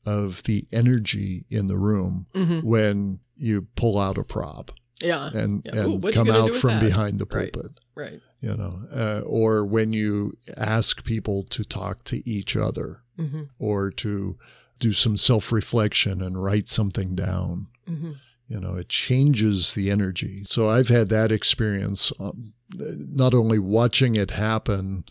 of 0.07 0.43
the 0.45 0.67
energy 0.73 1.45
in 1.51 1.69
the 1.69 1.77
room 1.79 2.27
when 2.63 3.21
you 3.37 3.67
pull 3.77 3.99
out 3.99 4.19
a 4.19 4.25
prop 4.25 4.71
Yeah. 5.03 5.31
and 5.35 5.63
Yeah. 5.67 5.85
And 5.85 6.05
you 6.05 6.13
come 6.13 6.31
out 6.31 6.55
from 6.55 6.71
that? 6.71 6.81
behind 6.83 7.19
the 7.19 7.27
Right. 7.27 7.53
pulpit. 7.53 7.73
Right. 7.97 8.21
You 8.41 8.57
know, 8.57 8.83
uh, 8.93 9.23
or 9.27 9.65
when 9.65 9.93
you 9.93 10.35
ask 10.57 11.05
people 11.05 11.43
to 11.45 11.65
talk 11.65 12.05
to 12.05 12.29
each 12.29 12.57
other, 12.57 13.01
Mm-hmm. 13.19 13.43
or 13.61 13.91
to 13.93 14.37
do 14.81 14.93
some 14.93 15.17
self 15.17 15.53
reflection 15.53 16.21
and 16.21 16.43
write 16.43 16.67
something 16.69 17.15
down. 17.15 17.69
Mm-hmm. 17.89 18.13
You 18.49 18.61
know, 18.61 18.75
it 18.75 18.89
changes 18.89 19.73
the 19.75 19.89
energy. 19.91 20.43
So 20.47 20.69
I've 20.69 20.89
had 20.89 21.09
that 21.11 21.31
experience, 21.33 22.13
um, 22.19 22.53
not 22.75 23.33
only 23.33 23.59
watching 23.61 24.17
it 24.17 24.33
happen 24.33 25.05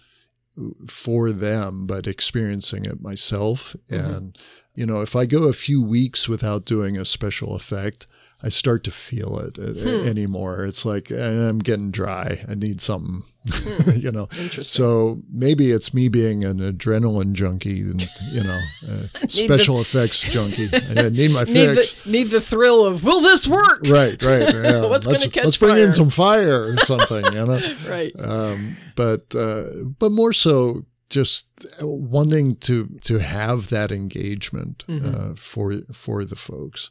for 0.88 1.32
them, 1.32 1.88
but 1.88 2.06
experiencing 2.08 2.86
it 2.86 3.02
myself. 3.02 3.76
Mm-hmm. 3.90 4.14
And, 4.14 4.38
you 4.76 4.86
know, 4.86 5.02
if 5.02 5.16
I 5.16 5.26
go 5.26 5.44
a 5.44 5.54
few 5.54 5.82
weeks 5.82 6.28
without 6.28 6.66
doing 6.66 6.98
a 6.98 7.06
special 7.06 7.56
effect, 7.56 8.08
I 8.46 8.50
start 8.50 8.84
to 8.86 8.92
feel 8.92 9.40
it 9.40 9.58
uh, 9.58 9.72
Hmm. 9.74 10.08
anymore. 10.08 10.66
It's 10.66 10.84
like 10.86 11.12
eh, 11.12 11.16
I'm 11.50 11.60
getting 11.60 11.92
dry. 11.92 12.42
I 12.50 12.56
need 12.56 12.82
something, 12.82 13.24
you 13.96 14.12
know. 14.12 14.26
Hmm. 14.32 14.42
Interesting. 14.42 14.64
So 14.84 15.22
maybe 15.32 15.72
it's 15.72 15.94
me 15.94 16.10
being 16.10 16.44
an 16.44 16.60
adrenaline 16.60 17.32
junkie, 17.34 17.80
and 17.82 18.02
you 18.34 18.44
know, 18.44 18.60
uh, 18.90 19.08
special 19.30 19.80
effects 19.80 20.24
junkie. 20.24 20.68
I 20.74 21.08
need 21.10 21.32
my 21.32 21.44
Need 21.46 21.76
fix. 21.76 21.94
the, 22.04 22.12
need 22.12 22.32
the 22.32 22.42
thrill 22.42 22.86
of 22.86 23.04
will 23.06 23.22
this 23.22 23.48
work? 23.48 23.82
Right, 23.88 24.22
right. 24.22 24.54
Yeah. 24.54 24.88
What's 24.88 25.08
let's, 25.08 25.22
gonna 25.22 25.32
catch 25.32 25.46
let's 25.46 25.58
bring 25.58 25.76
fire? 25.76 25.86
in 25.86 25.94
some 25.94 26.10
fire 26.10 26.64
or 26.64 26.78
something, 26.80 27.24
you 27.32 27.46
know. 27.46 27.76
Right. 27.88 28.12
Um, 28.20 28.76
but 28.98 29.34
uh, 29.36 29.66
but 30.00 30.12
more 30.12 30.34
so, 30.34 30.84
just 31.14 31.48
wanting 31.82 32.56
to 32.58 32.88
to 33.04 33.20
have 33.20 33.68
that 33.70 33.92
engagement 33.92 34.84
Mm-hmm. 34.88 35.32
uh, 35.32 35.36
for 35.36 35.74
for 35.92 36.26
the 36.26 36.36
folks. 36.36 36.90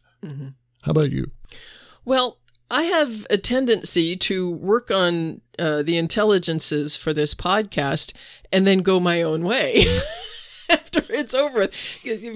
How 0.85 0.91
about 0.93 1.11
you? 1.11 1.31
Well, 2.05 2.39
I 2.71 2.85
have 2.85 3.27
a 3.29 3.37
tendency 3.37 4.17
to 4.17 4.51
work 4.51 4.91
on 4.91 5.41
uh, 5.59 5.83
the 5.83 5.97
intelligences 5.97 6.97
for 6.97 7.13
this 7.13 7.35
podcast 7.35 8.13
and 8.53 8.65
then 8.67 8.79
go 8.83 9.01
my 9.01 9.23
own 9.23 9.43
way. 9.45 9.85
After 10.93 11.05
it's 11.11 11.35
over 11.35 11.69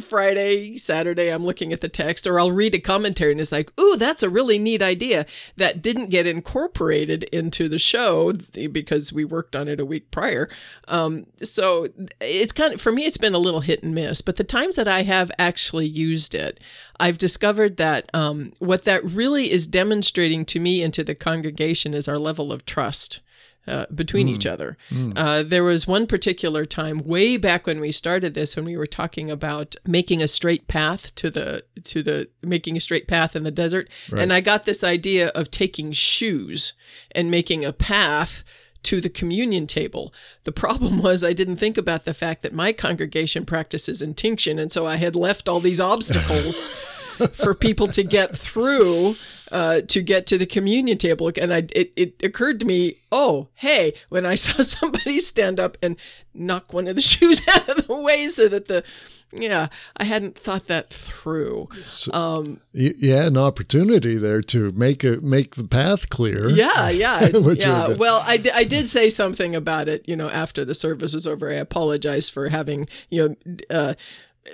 Friday, 0.00 0.76
Saturday, 0.76 1.30
I'm 1.30 1.44
looking 1.44 1.72
at 1.72 1.80
the 1.80 1.88
text, 1.88 2.26
or 2.26 2.38
I'll 2.38 2.52
read 2.52 2.74
a 2.74 2.78
commentary 2.78 3.32
and 3.32 3.40
it's 3.40 3.52
like, 3.52 3.72
ooh, 3.80 3.96
that's 3.96 4.22
a 4.22 4.28
really 4.28 4.58
neat 4.58 4.82
idea 4.82 5.24
that 5.56 5.80
didn't 5.80 6.10
get 6.10 6.26
incorporated 6.26 7.24
into 7.24 7.68
the 7.68 7.78
show 7.78 8.32
because 8.32 9.12
we 9.12 9.24
worked 9.24 9.56
on 9.56 9.68
it 9.68 9.80
a 9.80 9.86
week 9.86 10.10
prior. 10.10 10.48
Um, 10.88 11.26
so 11.42 11.86
it's 12.20 12.52
kind 12.52 12.74
of, 12.74 12.80
for 12.80 12.92
me, 12.92 13.06
it's 13.06 13.16
been 13.16 13.34
a 13.34 13.38
little 13.38 13.60
hit 13.60 13.82
and 13.82 13.94
miss. 13.94 14.20
But 14.20 14.36
the 14.36 14.44
times 14.44 14.76
that 14.76 14.88
I 14.88 15.02
have 15.02 15.30
actually 15.38 15.86
used 15.86 16.34
it, 16.34 16.60
I've 17.00 17.18
discovered 17.18 17.78
that 17.78 18.10
um, 18.12 18.52
what 18.58 18.84
that 18.84 19.04
really 19.04 19.50
is 19.50 19.66
demonstrating 19.66 20.44
to 20.46 20.60
me 20.60 20.82
and 20.82 20.92
to 20.94 21.04
the 21.04 21.14
congregation 21.14 21.94
is 21.94 22.08
our 22.08 22.18
level 22.18 22.52
of 22.52 22.66
trust. 22.66 23.20
Uh, 23.66 23.86
between 23.94 24.28
mm. 24.28 24.30
each 24.30 24.46
other. 24.46 24.76
Mm. 24.90 25.12
Uh, 25.16 25.42
there 25.42 25.64
was 25.64 25.86
one 25.86 26.06
particular 26.06 26.64
time 26.64 27.04
way 27.04 27.36
back 27.36 27.66
when 27.66 27.80
we 27.80 27.92
started 27.92 28.34
this 28.34 28.56
when 28.56 28.64
we 28.64 28.76
were 28.76 28.86
talking 28.86 29.30
about 29.30 29.76
making 29.86 30.22
a 30.22 30.28
straight 30.28 30.68
path 30.68 31.14
to 31.16 31.30
the 31.30 31.64
to 31.84 32.02
the 32.02 32.28
making 32.42 32.76
a 32.76 32.80
straight 32.80 33.08
path 33.08 33.34
in 33.34 33.42
the 33.42 33.50
desert, 33.50 33.88
right. 34.10 34.22
and 34.22 34.32
I 34.32 34.40
got 34.40 34.64
this 34.64 34.84
idea 34.84 35.28
of 35.28 35.50
taking 35.50 35.92
shoes 35.92 36.72
and 37.12 37.30
making 37.30 37.64
a 37.64 37.72
path 37.72 38.44
to 38.84 39.00
the 39.00 39.08
communion 39.08 39.66
table. 39.66 40.14
The 40.44 40.52
problem 40.52 40.98
was 41.02 41.24
I 41.24 41.32
didn't 41.32 41.56
think 41.56 41.76
about 41.76 42.04
the 42.04 42.14
fact 42.14 42.42
that 42.42 42.52
my 42.52 42.72
congregation 42.72 43.44
practices 43.44 44.00
intinction, 44.00 44.58
and 44.58 44.70
so 44.70 44.86
I 44.86 44.96
had 44.96 45.16
left 45.16 45.48
all 45.48 45.60
these 45.60 45.80
obstacles 45.80 46.68
for 47.32 47.54
people 47.54 47.88
to 47.88 48.02
get 48.02 48.36
through 48.36 49.16
uh, 49.52 49.82
to 49.82 50.02
get 50.02 50.26
to 50.26 50.38
the 50.38 50.46
communion 50.46 50.98
table. 50.98 51.30
And 51.40 51.52
I, 51.52 51.66
it, 51.72 51.92
it 51.96 52.22
occurred 52.22 52.60
to 52.60 52.66
me, 52.66 53.00
oh, 53.12 53.48
hey, 53.54 53.94
when 54.08 54.26
I 54.26 54.34
saw 54.36 54.62
somebody 54.62 55.20
stand 55.20 55.60
up 55.60 55.76
and 55.82 55.96
knock 56.34 56.72
one 56.72 56.88
of 56.88 56.96
the 56.96 57.02
shoes 57.12 57.40
out 57.48 57.68
of 57.68 57.86
the 57.86 57.94
way 57.94 58.28
so 58.28 58.48
that 58.48 58.66
the 58.66 58.84
yeah, 59.32 59.68
I 59.96 60.04
hadn't 60.04 60.38
thought 60.38 60.66
that 60.66 60.90
through. 60.90 61.68
Um, 62.12 62.60
you, 62.72 63.12
had 63.12 63.26
an 63.26 63.36
opportunity 63.36 64.16
there 64.16 64.40
to 64.42 64.72
make 64.72 65.04
it 65.04 65.22
make 65.22 65.56
the 65.56 65.64
path 65.64 66.08
clear. 66.08 66.48
Yeah, 66.48 66.88
yeah, 66.90 67.26
yeah. 67.56 67.88
Well, 67.88 68.22
I, 68.24 68.42
I 68.54 68.64
did 68.64 68.88
say 68.88 69.10
something 69.10 69.54
about 69.54 69.88
it. 69.88 70.08
You 70.08 70.16
know, 70.16 70.30
after 70.30 70.64
the 70.64 70.74
service 70.74 71.12
was 71.12 71.26
over, 71.26 71.50
I 71.50 71.54
apologized 71.54 72.32
for 72.32 72.48
having 72.48 72.88
you 73.10 73.36
know. 73.46 73.56
Uh, 73.70 73.94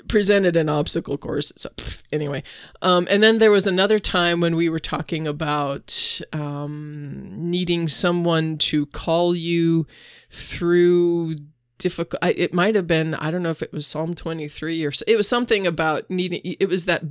presented 0.09 0.57
an 0.57 0.69
obstacle 0.69 1.19
course. 1.19 1.53
So 1.57 1.71
anyway, 2.13 2.43
um, 2.81 3.07
and 3.11 3.23
then 3.23 3.39
there 3.39 3.51
was 3.51 3.67
another 3.67 3.99
time 3.99 4.41
when 4.41 4.57
we 4.57 4.69
were 4.69 4.79
talking 4.79 5.27
about 5.27 6.21
um, 6.33 7.29
needing 7.33 7.89
someone 7.89 8.59
to 8.59 8.87
call 8.87 9.35
you 9.35 9.87
through 10.31 11.37
difficult. 11.79 12.23
It 12.25 12.55
might 12.55 12.75
have 12.75 12.87
been 12.87 13.15
I 13.15 13.31
don't 13.31 13.43
know 13.43 13.51
if 13.51 13.63
it 13.63 13.73
was 13.73 13.87
Psalm 13.87 14.15
twenty 14.15 14.49
three 14.49 14.85
or 14.85 14.93
it 15.07 15.17
was 15.17 15.29
something 15.29 15.67
about 15.67 16.09
needing. 16.11 16.41
It 16.45 16.69
was 16.69 16.87
that 16.87 17.03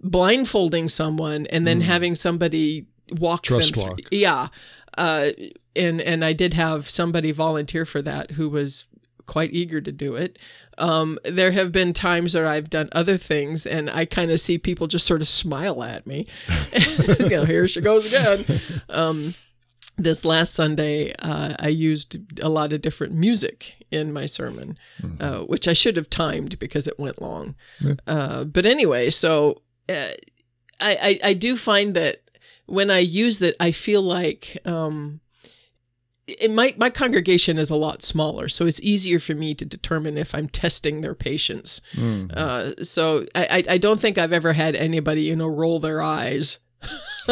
blindfolding 0.00 0.88
someone 0.88 1.46
and 1.46 1.66
then 1.66 1.80
mm. 1.80 1.84
having 1.84 2.14
somebody 2.14 2.86
walk 3.10 3.42
Trust 3.44 3.74
them. 3.74 3.88
Walk. 3.88 4.00
Yeah. 4.10 4.48
Uh, 4.96 5.30
and 5.74 6.00
and 6.00 6.24
I 6.24 6.32
did 6.32 6.54
have 6.54 6.88
somebody 6.88 7.32
volunteer 7.32 7.84
for 7.84 8.00
that 8.02 8.32
who 8.32 8.48
was 8.48 8.84
quite 9.26 9.52
eager 9.52 9.80
to 9.80 9.92
do 9.92 10.14
it. 10.14 10.38
Um, 10.78 11.18
there 11.24 11.52
have 11.52 11.72
been 11.72 11.92
times 11.92 12.34
where 12.34 12.46
I've 12.46 12.70
done 12.70 12.88
other 12.92 13.16
things 13.16 13.64
and 13.64 13.88
I 13.90 14.04
kind 14.04 14.30
of 14.30 14.40
see 14.40 14.58
people 14.58 14.86
just 14.86 15.06
sort 15.06 15.20
of 15.20 15.28
smile 15.28 15.82
at 15.82 16.06
me. 16.06 16.26
you 17.20 17.30
know, 17.30 17.44
here 17.44 17.68
she 17.68 17.80
goes 17.80 18.06
again. 18.06 18.60
Um, 18.88 19.34
this 19.96 20.24
last 20.24 20.54
Sunday, 20.54 21.12
uh, 21.20 21.54
I 21.58 21.68
used 21.68 22.18
a 22.40 22.48
lot 22.48 22.72
of 22.72 22.82
different 22.82 23.14
music 23.14 23.86
in 23.90 24.12
my 24.12 24.26
sermon, 24.26 24.76
mm-hmm. 25.00 25.22
uh, 25.22 25.44
which 25.44 25.68
I 25.68 25.72
should 25.72 25.96
have 25.96 26.10
timed 26.10 26.58
because 26.58 26.88
it 26.88 26.98
went 26.98 27.22
long. 27.22 27.54
Yeah. 27.80 27.94
Uh, 28.06 28.44
but 28.44 28.66
anyway, 28.66 29.10
so 29.10 29.62
uh, 29.88 30.10
I, 30.80 30.96
I, 31.00 31.20
I 31.22 31.34
do 31.34 31.56
find 31.56 31.94
that 31.94 32.22
when 32.66 32.90
I 32.90 32.98
use 32.98 33.40
it, 33.40 33.54
I 33.60 33.70
feel 33.70 34.02
like 34.02 34.58
um, 34.64 35.20
it, 36.26 36.50
my 36.50 36.74
my 36.76 36.90
congregation 36.90 37.58
is 37.58 37.70
a 37.70 37.76
lot 37.76 38.02
smaller, 38.02 38.48
so 38.48 38.66
it's 38.66 38.80
easier 38.80 39.18
for 39.18 39.34
me 39.34 39.54
to 39.54 39.64
determine 39.64 40.16
if 40.16 40.34
I'm 40.34 40.48
testing 40.48 41.00
their 41.00 41.14
patience. 41.14 41.80
Mm-hmm. 41.94 42.30
Uh, 42.36 42.82
so 42.82 43.26
I, 43.34 43.64
I 43.68 43.78
don't 43.78 44.00
think 44.00 44.18
I've 44.18 44.32
ever 44.32 44.52
had 44.52 44.74
anybody 44.74 45.22
you 45.22 45.36
know 45.36 45.46
roll 45.46 45.80
their 45.80 46.02
eyes, 46.02 46.58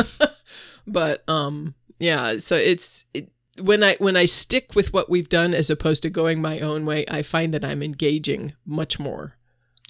but 0.87 1.29
um 1.29 1.75
yeah. 1.99 2.39
So 2.39 2.57
it's 2.57 3.05
it, 3.15 3.31
when 3.61 3.83
I 3.83 3.97
when 3.99 4.17
I 4.17 4.25
stick 4.25 4.75
with 4.75 4.93
what 4.93 5.09
we've 5.09 5.29
done 5.29 5.55
as 5.55 5.71
opposed 5.71 6.03
to 6.03 6.11
going 6.11 6.41
my 6.43 6.61
own 6.61 6.85
way, 6.85 7.05
I 7.09 7.23
find 7.23 7.55
that 7.55 7.65
I'm 7.65 7.83
engaging 7.83 8.55
much 8.67 8.99
more 8.99 9.37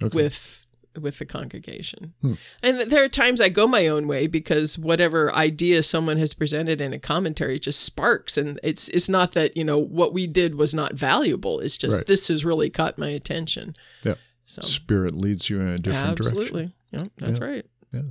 okay. 0.02 0.14
with 0.14 0.61
with 1.00 1.18
the 1.18 1.26
congregation. 1.26 2.14
Hmm. 2.20 2.34
And 2.62 2.78
there 2.90 3.02
are 3.02 3.08
times 3.08 3.40
I 3.40 3.48
go 3.48 3.66
my 3.66 3.86
own 3.86 4.06
way 4.06 4.26
because 4.26 4.78
whatever 4.78 5.34
idea 5.34 5.82
someone 5.82 6.18
has 6.18 6.34
presented 6.34 6.80
in 6.80 6.92
a 6.92 6.98
commentary 6.98 7.58
just 7.58 7.80
sparks 7.80 8.36
and 8.36 8.60
it's 8.62 8.88
it's 8.88 9.08
not 9.08 9.32
that, 9.32 9.56
you 9.56 9.64
know, 9.64 9.78
what 9.78 10.12
we 10.12 10.26
did 10.26 10.56
was 10.56 10.74
not 10.74 10.94
valuable. 10.94 11.60
It's 11.60 11.78
just 11.78 11.98
right. 11.98 12.06
this 12.06 12.28
has 12.28 12.44
really 12.44 12.70
caught 12.70 12.98
my 12.98 13.08
attention. 13.08 13.76
Yeah. 14.04 14.14
So 14.46 14.62
Spirit 14.62 15.14
leads 15.14 15.48
you 15.48 15.60
in 15.60 15.68
a 15.68 15.78
different 15.78 16.20
absolutely. 16.20 16.42
direction. 16.42 16.72
Absolutely. 16.92 17.18
Yeah, 17.20 17.26
that's 17.26 17.38
yeah. 17.38 17.44
right. 17.44 17.66
Yeah. 17.92 18.10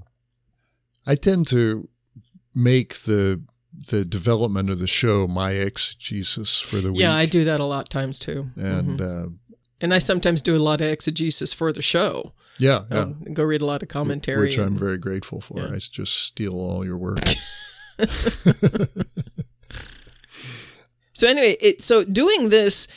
I 1.06 1.16
tend 1.16 1.48
to 1.48 1.88
make 2.54 3.04
the 3.04 3.42
the 3.90 4.04
development 4.04 4.70
of 4.70 4.80
the 4.80 4.88
show 4.88 5.28
my 5.28 5.52
exegesis 5.52 6.60
for 6.60 6.78
the 6.78 6.92
week. 6.92 7.02
Yeah, 7.02 7.16
I 7.16 7.26
do 7.26 7.46
that 7.46 7.60
a 7.60 7.66
lot 7.66 7.90
times 7.90 8.20
too. 8.20 8.48
And 8.56 9.00
mm-hmm. 9.00 9.26
uh, 9.26 9.30
and 9.82 9.94
I 9.94 10.00
sometimes 10.00 10.42
do 10.42 10.56
a 10.56 10.60
lot 10.60 10.82
of 10.82 10.88
exegesis 10.88 11.54
for 11.54 11.74
the 11.74 11.82
show. 11.82 12.34
Yeah, 12.60 12.84
yeah. 12.92 13.00
Um, 13.00 13.26
go 13.34 13.44
read 13.44 13.62
a 13.62 13.66
lot 13.66 13.82
of 13.82 13.90
commentary, 13.90 14.48
which 14.48 14.58
and, 14.58 14.66
I'm 14.68 14.78
very 14.78 14.98
grateful 14.98 15.42
for. 15.42 15.60
Yeah. 15.60 15.74
I 15.74 15.78
just 15.80 16.14
steal 16.14 16.54
all 16.54 16.86
your 16.86 16.98
work. 16.98 17.20
so 21.14 21.28
anyway, 21.28 21.58
it, 21.60 21.82
so 21.82 22.04
doing 22.04 22.50
this. 22.50 22.88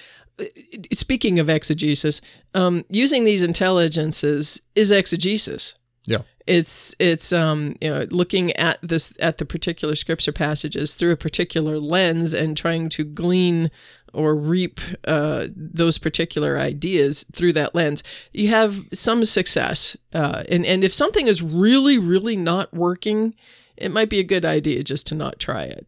Speaking 0.93 1.39
of 1.39 1.49
exegesis, 1.49 2.21
um, 2.55 2.85
using 2.89 3.25
these 3.25 3.45
intelligences 3.45 4.61
is 4.75 4.91
exegesis. 4.91 5.77
Yeah 6.07 6.23
it's 6.47 6.95
it's 6.99 7.33
um 7.33 7.77
you 7.81 7.89
know 7.89 8.07
looking 8.11 8.53
at 8.53 8.79
this 8.83 9.13
at 9.19 9.39
the 9.39 9.47
particular 9.47 9.95
scripture 9.95 10.33
passages 10.33 10.95
through 10.95 11.13
a 11.13 11.17
particular 11.17 11.79
lens 11.79 12.35
and 12.35 12.57
trying 12.57 12.89
to 12.91 13.05
glean 13.05 13.71
or 14.15 14.35
reap 14.35 14.81
uh, 15.07 15.47
those 15.55 15.99
particular 15.99 16.59
ideas 16.59 17.25
through 17.33 17.53
that 17.55 17.75
lens, 17.75 18.03
you 18.33 18.49
have 18.49 18.83
some 18.93 19.25
success. 19.25 19.97
Uh, 20.13 20.45
and 20.49 20.65
and 20.65 20.85
if 20.85 20.95
something 20.95 21.27
is 21.27 21.43
really 21.43 21.99
really 21.99 22.37
not 22.37 22.73
working, 22.73 23.35
it 23.77 23.91
might 23.91 24.09
be 24.09 24.21
a 24.21 24.25
good 24.25 24.45
idea 24.45 24.83
just 24.83 25.07
to 25.09 25.15
not 25.15 25.39
try 25.39 25.65
it. 25.65 25.87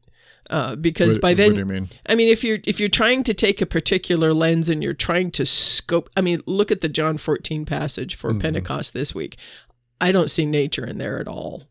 Uh, 0.49 0.77
because 0.77 1.15
what, 1.15 1.23
by 1.23 1.35
then, 1.35 1.49
what 1.49 1.55
do 1.55 1.59
you 1.59 1.65
mean? 1.65 1.89
I 2.09 2.15
mean, 2.15 2.29
if 2.29 2.45
you're 2.45 2.59
if 2.65 2.79
you're 2.79 2.89
trying 2.89 3.25
to 3.25 3.35
take 3.35 3.61
a 3.61 3.67
particular 3.67 4.33
lens 4.33 4.69
and 4.69 4.83
you're 4.83 4.95
trying 4.95 5.31
to 5.33 5.47
scope, 5.47 6.09
I 6.17 6.21
mean, 6.21 6.41
look 6.47 6.71
at 6.71 6.83
the 6.83 6.89
John 6.89 7.19
14 7.19 7.65
passage 7.65 8.15
for 8.15 8.31
mm-hmm. 8.31 8.41
Pentecost 8.41 8.95
this 8.95 9.15
week. 9.15 9.37
I 10.01 10.13
don't 10.13 10.31
see 10.31 10.47
nature 10.47 10.87
in 10.87 10.99
there 10.99 11.19
at 11.19 11.27
all. 11.27 11.65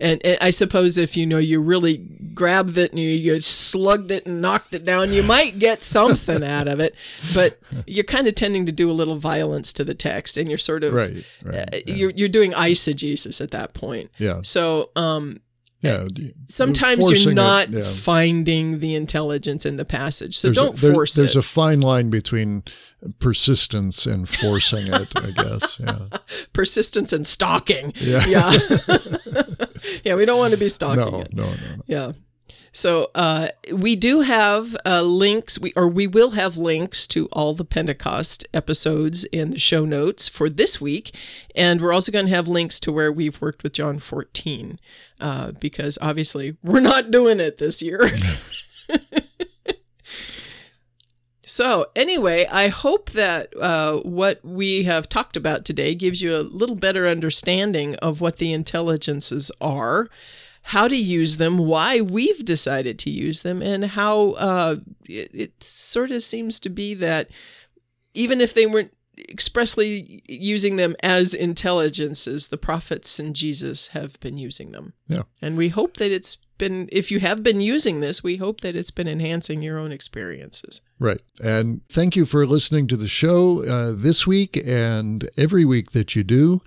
And, 0.00 0.24
and, 0.24 0.38
I 0.40 0.50
suppose 0.50 0.96
if 0.96 1.16
you 1.16 1.26
know 1.26 1.38
you 1.38 1.60
really 1.60 2.17
grabbed 2.38 2.78
it 2.78 2.92
and 2.92 3.00
you, 3.00 3.08
you 3.08 3.40
slugged 3.40 4.12
it 4.12 4.24
and 4.24 4.40
knocked 4.40 4.72
it 4.72 4.84
down, 4.84 5.12
you 5.12 5.24
might 5.24 5.58
get 5.58 5.82
something 5.82 6.44
out 6.44 6.68
of 6.68 6.78
it. 6.78 6.94
But 7.34 7.58
you're 7.84 8.04
kind 8.04 8.28
of 8.28 8.36
tending 8.36 8.64
to 8.66 8.72
do 8.72 8.88
a 8.88 8.92
little 8.92 9.16
violence 9.16 9.72
to 9.72 9.84
the 9.84 9.94
text, 9.94 10.36
and 10.36 10.48
you're 10.48 10.56
sort 10.56 10.84
of 10.84 10.94
right. 10.94 11.24
right 11.42 11.74
uh, 11.74 11.78
yeah. 11.84 11.94
You're 11.94 12.10
you're 12.10 12.28
doing 12.28 12.52
eisegesis 12.52 13.40
at 13.40 13.50
that 13.50 13.74
point. 13.74 14.12
Yeah. 14.18 14.42
So 14.44 14.90
um, 14.94 15.40
yeah. 15.80 16.06
Sometimes 16.46 17.24
you're 17.24 17.34
not 17.34 17.64
it, 17.64 17.70
yeah. 17.70 17.84
finding 17.84 18.78
the 18.78 18.94
intelligence 18.94 19.66
in 19.66 19.76
the 19.76 19.84
passage, 19.84 20.38
so 20.38 20.48
there's 20.48 20.56
don't 20.56 20.78
a, 20.78 20.80
there, 20.80 20.92
force 20.92 21.14
there's 21.14 21.32
it. 21.32 21.34
There's 21.34 21.44
a 21.44 21.48
fine 21.48 21.80
line 21.80 22.08
between 22.08 22.62
persistence 23.18 24.06
and 24.06 24.28
forcing 24.28 24.86
it, 24.86 25.12
I 25.16 25.30
guess. 25.30 25.80
Yeah. 25.88 26.18
Persistence 26.52 27.12
and 27.12 27.26
stalking. 27.26 27.92
Yeah. 27.96 28.26
Yeah. 28.26 28.58
yeah. 30.04 30.14
We 30.16 30.24
don't 30.24 30.38
want 30.38 30.52
to 30.52 30.56
be 30.56 30.68
stalking. 30.68 31.12
No, 31.12 31.20
it. 31.20 31.32
no, 31.32 31.44
no, 31.44 31.50
no. 31.50 31.82
Yeah. 31.86 32.12
So 32.72 33.10
uh, 33.14 33.48
we 33.72 33.96
do 33.96 34.20
have 34.20 34.76
uh, 34.84 35.02
links, 35.02 35.58
we 35.58 35.72
or 35.74 35.88
we 35.88 36.06
will 36.06 36.30
have 36.30 36.56
links 36.56 37.06
to 37.08 37.26
all 37.26 37.54
the 37.54 37.64
Pentecost 37.64 38.46
episodes 38.52 39.24
in 39.24 39.50
the 39.50 39.58
show 39.58 39.84
notes 39.84 40.28
for 40.28 40.48
this 40.48 40.80
week, 40.80 41.14
and 41.54 41.80
we're 41.80 41.92
also 41.92 42.12
going 42.12 42.26
to 42.26 42.34
have 42.34 42.48
links 42.48 42.78
to 42.80 42.92
where 42.92 43.10
we've 43.10 43.40
worked 43.40 43.62
with 43.62 43.72
John 43.72 43.98
14, 43.98 44.78
uh, 45.20 45.52
because 45.52 45.98
obviously 46.00 46.56
we're 46.62 46.80
not 46.80 47.10
doing 47.10 47.40
it 47.40 47.58
this 47.58 47.82
year. 47.82 48.08
So, 51.50 51.86
anyway, 51.96 52.44
I 52.44 52.68
hope 52.68 53.12
that 53.12 53.56
uh, 53.56 54.00
what 54.00 54.44
we 54.44 54.82
have 54.82 55.08
talked 55.08 55.34
about 55.34 55.64
today 55.64 55.94
gives 55.94 56.20
you 56.20 56.36
a 56.36 56.44
little 56.44 56.76
better 56.76 57.08
understanding 57.08 57.94
of 57.96 58.20
what 58.20 58.36
the 58.36 58.52
intelligences 58.52 59.50
are 59.58 60.10
how 60.68 60.86
to 60.86 60.96
use 60.96 61.38
them, 61.38 61.56
why 61.56 61.98
we've 61.98 62.44
decided 62.44 62.98
to 62.98 63.10
use 63.10 63.40
them, 63.40 63.62
and 63.62 63.86
how 63.86 64.32
uh, 64.32 64.76
it, 65.06 65.30
it 65.32 65.62
sort 65.62 66.10
of 66.10 66.22
seems 66.22 66.60
to 66.60 66.68
be 66.68 66.92
that 66.92 67.30
even 68.12 68.38
if 68.38 68.52
they 68.52 68.66
weren't 68.66 68.94
expressly 69.30 70.22
using 70.28 70.76
them 70.76 70.94
as 71.02 71.32
intelligences, 71.32 72.48
the 72.48 72.58
prophets 72.58 73.18
and 73.18 73.34
Jesus 73.34 73.88
have 73.88 74.20
been 74.20 74.36
using 74.36 74.72
them. 74.72 74.92
Yeah. 75.08 75.22
And 75.40 75.56
we 75.56 75.70
hope 75.70 75.96
that 75.96 76.12
it's 76.12 76.36
been, 76.58 76.90
if 76.92 77.10
you 77.10 77.20
have 77.20 77.42
been 77.42 77.62
using 77.62 78.00
this, 78.00 78.22
we 78.22 78.36
hope 78.36 78.60
that 78.60 78.76
it's 78.76 78.90
been 78.90 79.08
enhancing 79.08 79.62
your 79.62 79.78
own 79.78 79.90
experiences. 79.90 80.82
Right. 80.98 81.22
And 81.42 81.80
thank 81.88 82.14
you 82.14 82.26
for 82.26 82.44
listening 82.46 82.88
to 82.88 82.96
the 82.98 83.08
show 83.08 83.64
uh, 83.64 83.94
this 83.96 84.26
week 84.26 84.60
and 84.66 85.30
every 85.38 85.64
week 85.64 85.92
that 85.92 86.14
you 86.14 86.24
do. 86.24 86.60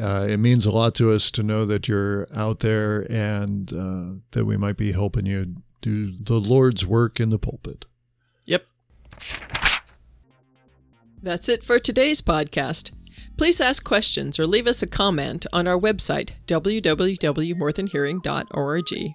Uh, 0.00 0.26
it 0.28 0.38
means 0.38 0.66
a 0.66 0.72
lot 0.72 0.94
to 0.96 1.10
us 1.10 1.30
to 1.30 1.42
know 1.42 1.64
that 1.64 1.88
you're 1.88 2.28
out 2.34 2.60
there 2.60 3.06
and 3.10 3.72
uh, 3.72 4.20
that 4.32 4.44
we 4.44 4.56
might 4.56 4.76
be 4.76 4.92
helping 4.92 5.26
you 5.26 5.56
do 5.80 6.12
the 6.12 6.40
Lord's 6.40 6.86
work 6.86 7.18
in 7.18 7.30
the 7.30 7.38
pulpit. 7.38 7.86
Yep. 8.46 8.66
That's 11.22 11.48
it 11.48 11.64
for 11.64 11.78
today's 11.78 12.20
podcast. 12.20 12.92
Please 13.38 13.60
ask 13.60 13.84
questions 13.84 14.38
or 14.38 14.46
leave 14.46 14.66
us 14.66 14.82
a 14.82 14.86
comment 14.86 15.46
on 15.52 15.68
our 15.68 15.78
website, 15.78 16.32
www.morethanhearing.org, 16.46 19.12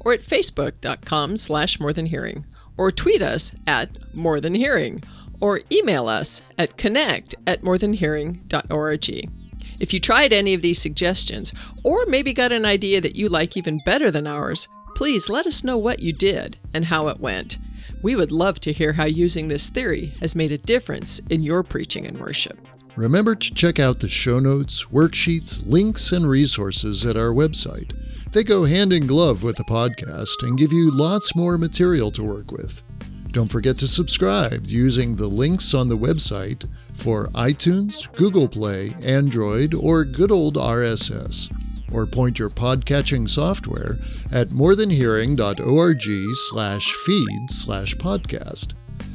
or 0.00 0.12
at 0.12 0.20
facebook.com 0.20 1.36
slash 1.36 1.78
morethanhearing, 1.78 2.44
or 2.76 2.90
tweet 2.90 3.22
us 3.22 3.52
at 3.66 3.92
morethanhearing, 4.14 5.04
or 5.40 5.60
email 5.70 6.08
us 6.08 6.42
at 6.58 6.76
connect 6.76 7.34
at 7.46 7.62
morethanhearing.org. 7.62 9.41
If 9.82 9.92
you 9.92 9.98
tried 9.98 10.32
any 10.32 10.54
of 10.54 10.62
these 10.62 10.80
suggestions, 10.80 11.52
or 11.82 12.06
maybe 12.06 12.32
got 12.32 12.52
an 12.52 12.64
idea 12.64 13.00
that 13.00 13.16
you 13.16 13.28
like 13.28 13.56
even 13.56 13.80
better 13.84 14.12
than 14.12 14.28
ours, 14.28 14.68
please 14.94 15.28
let 15.28 15.44
us 15.44 15.64
know 15.64 15.76
what 15.76 15.98
you 15.98 16.12
did 16.12 16.56
and 16.72 16.84
how 16.84 17.08
it 17.08 17.18
went. 17.18 17.58
We 18.00 18.14
would 18.14 18.30
love 18.30 18.60
to 18.60 18.72
hear 18.72 18.92
how 18.92 19.06
using 19.06 19.48
this 19.48 19.68
theory 19.68 20.14
has 20.20 20.36
made 20.36 20.52
a 20.52 20.58
difference 20.58 21.18
in 21.30 21.42
your 21.42 21.64
preaching 21.64 22.06
and 22.06 22.20
worship. 22.20 22.60
Remember 22.94 23.34
to 23.34 23.54
check 23.54 23.80
out 23.80 23.98
the 23.98 24.08
show 24.08 24.38
notes, 24.38 24.84
worksheets, 24.84 25.66
links, 25.66 26.12
and 26.12 26.28
resources 26.28 27.04
at 27.04 27.16
our 27.16 27.32
website. 27.32 27.92
They 28.30 28.44
go 28.44 28.64
hand 28.64 28.92
in 28.92 29.08
glove 29.08 29.42
with 29.42 29.56
the 29.56 29.64
podcast 29.64 30.46
and 30.46 30.56
give 30.56 30.72
you 30.72 30.92
lots 30.92 31.34
more 31.34 31.58
material 31.58 32.12
to 32.12 32.22
work 32.22 32.52
with. 32.52 32.84
Don't 33.32 33.50
forget 33.50 33.78
to 33.78 33.88
subscribe 33.88 34.66
using 34.66 35.16
the 35.16 35.26
links 35.26 35.72
on 35.72 35.88
the 35.88 35.96
website 35.96 36.68
for 36.92 37.28
iTunes, 37.28 38.12
Google 38.12 38.46
Play, 38.46 38.94
Android, 39.02 39.72
or 39.72 40.04
good 40.04 40.30
old 40.30 40.56
RSS. 40.56 41.50
Or 41.94 42.06
point 42.06 42.38
your 42.38 42.50
podcatching 42.50 43.26
software 43.26 43.96
at 44.32 44.50
morethanhearing.org 44.50 46.02
slash 46.50 46.92
feed 47.06 47.50
slash 47.50 47.94
podcast. 47.94 48.74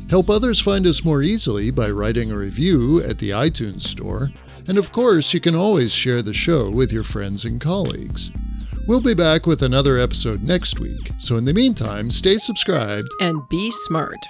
Help 0.09 0.32
others 0.32 0.59
find 0.59 0.88
us 0.88 1.05
more 1.05 1.22
easily 1.22 1.70
by 1.70 1.91
writing 1.91 2.32
a 2.32 2.38
review 2.38 3.03
at 3.03 3.20
the 3.20 3.30
iTunes 3.30 3.82
Store. 3.84 4.32
And 4.68 4.80
of 4.80 4.91
course, 4.91 5.32
you 5.32 5.39
can 5.39 5.55
always 5.55 5.93
share 5.93 6.24
the 6.24 6.34
show 6.34 6.72
with 6.72 6.91
your 6.91 7.03
friends 7.03 7.45
and 7.45 7.61
colleagues. 7.61 8.32
We'll 8.88 9.02
be 9.02 9.14
back 9.14 9.46
with 9.46 9.64
another 9.64 9.98
episode 9.98 10.42
next 10.42 10.80
week, 10.80 11.12
so 11.20 11.36
in 11.36 11.44
the 11.44 11.54
meantime, 11.54 12.10
stay 12.10 12.38
subscribed 12.38 13.10
and 13.20 13.38
be 13.50 13.70
smart. 13.70 14.26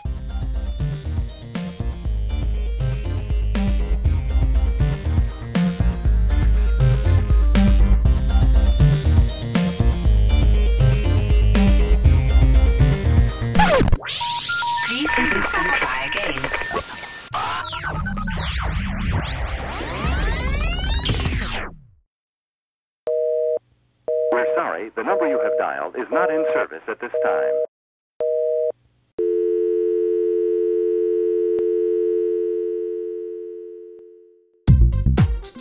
The 24.95 25.03
number 25.03 25.27
you 25.27 25.39
have 25.39 25.57
dialed 25.57 25.95
is 25.95 26.07
not 26.11 26.29
in 26.29 26.45
service 26.53 26.83
at 26.87 26.99
this 26.99 27.11
time. 27.23 27.53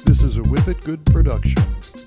This 0.04 0.22
is 0.22 0.36
a 0.38 0.42
Whippet 0.42 0.84
Good 0.84 1.04
production. 1.06 1.62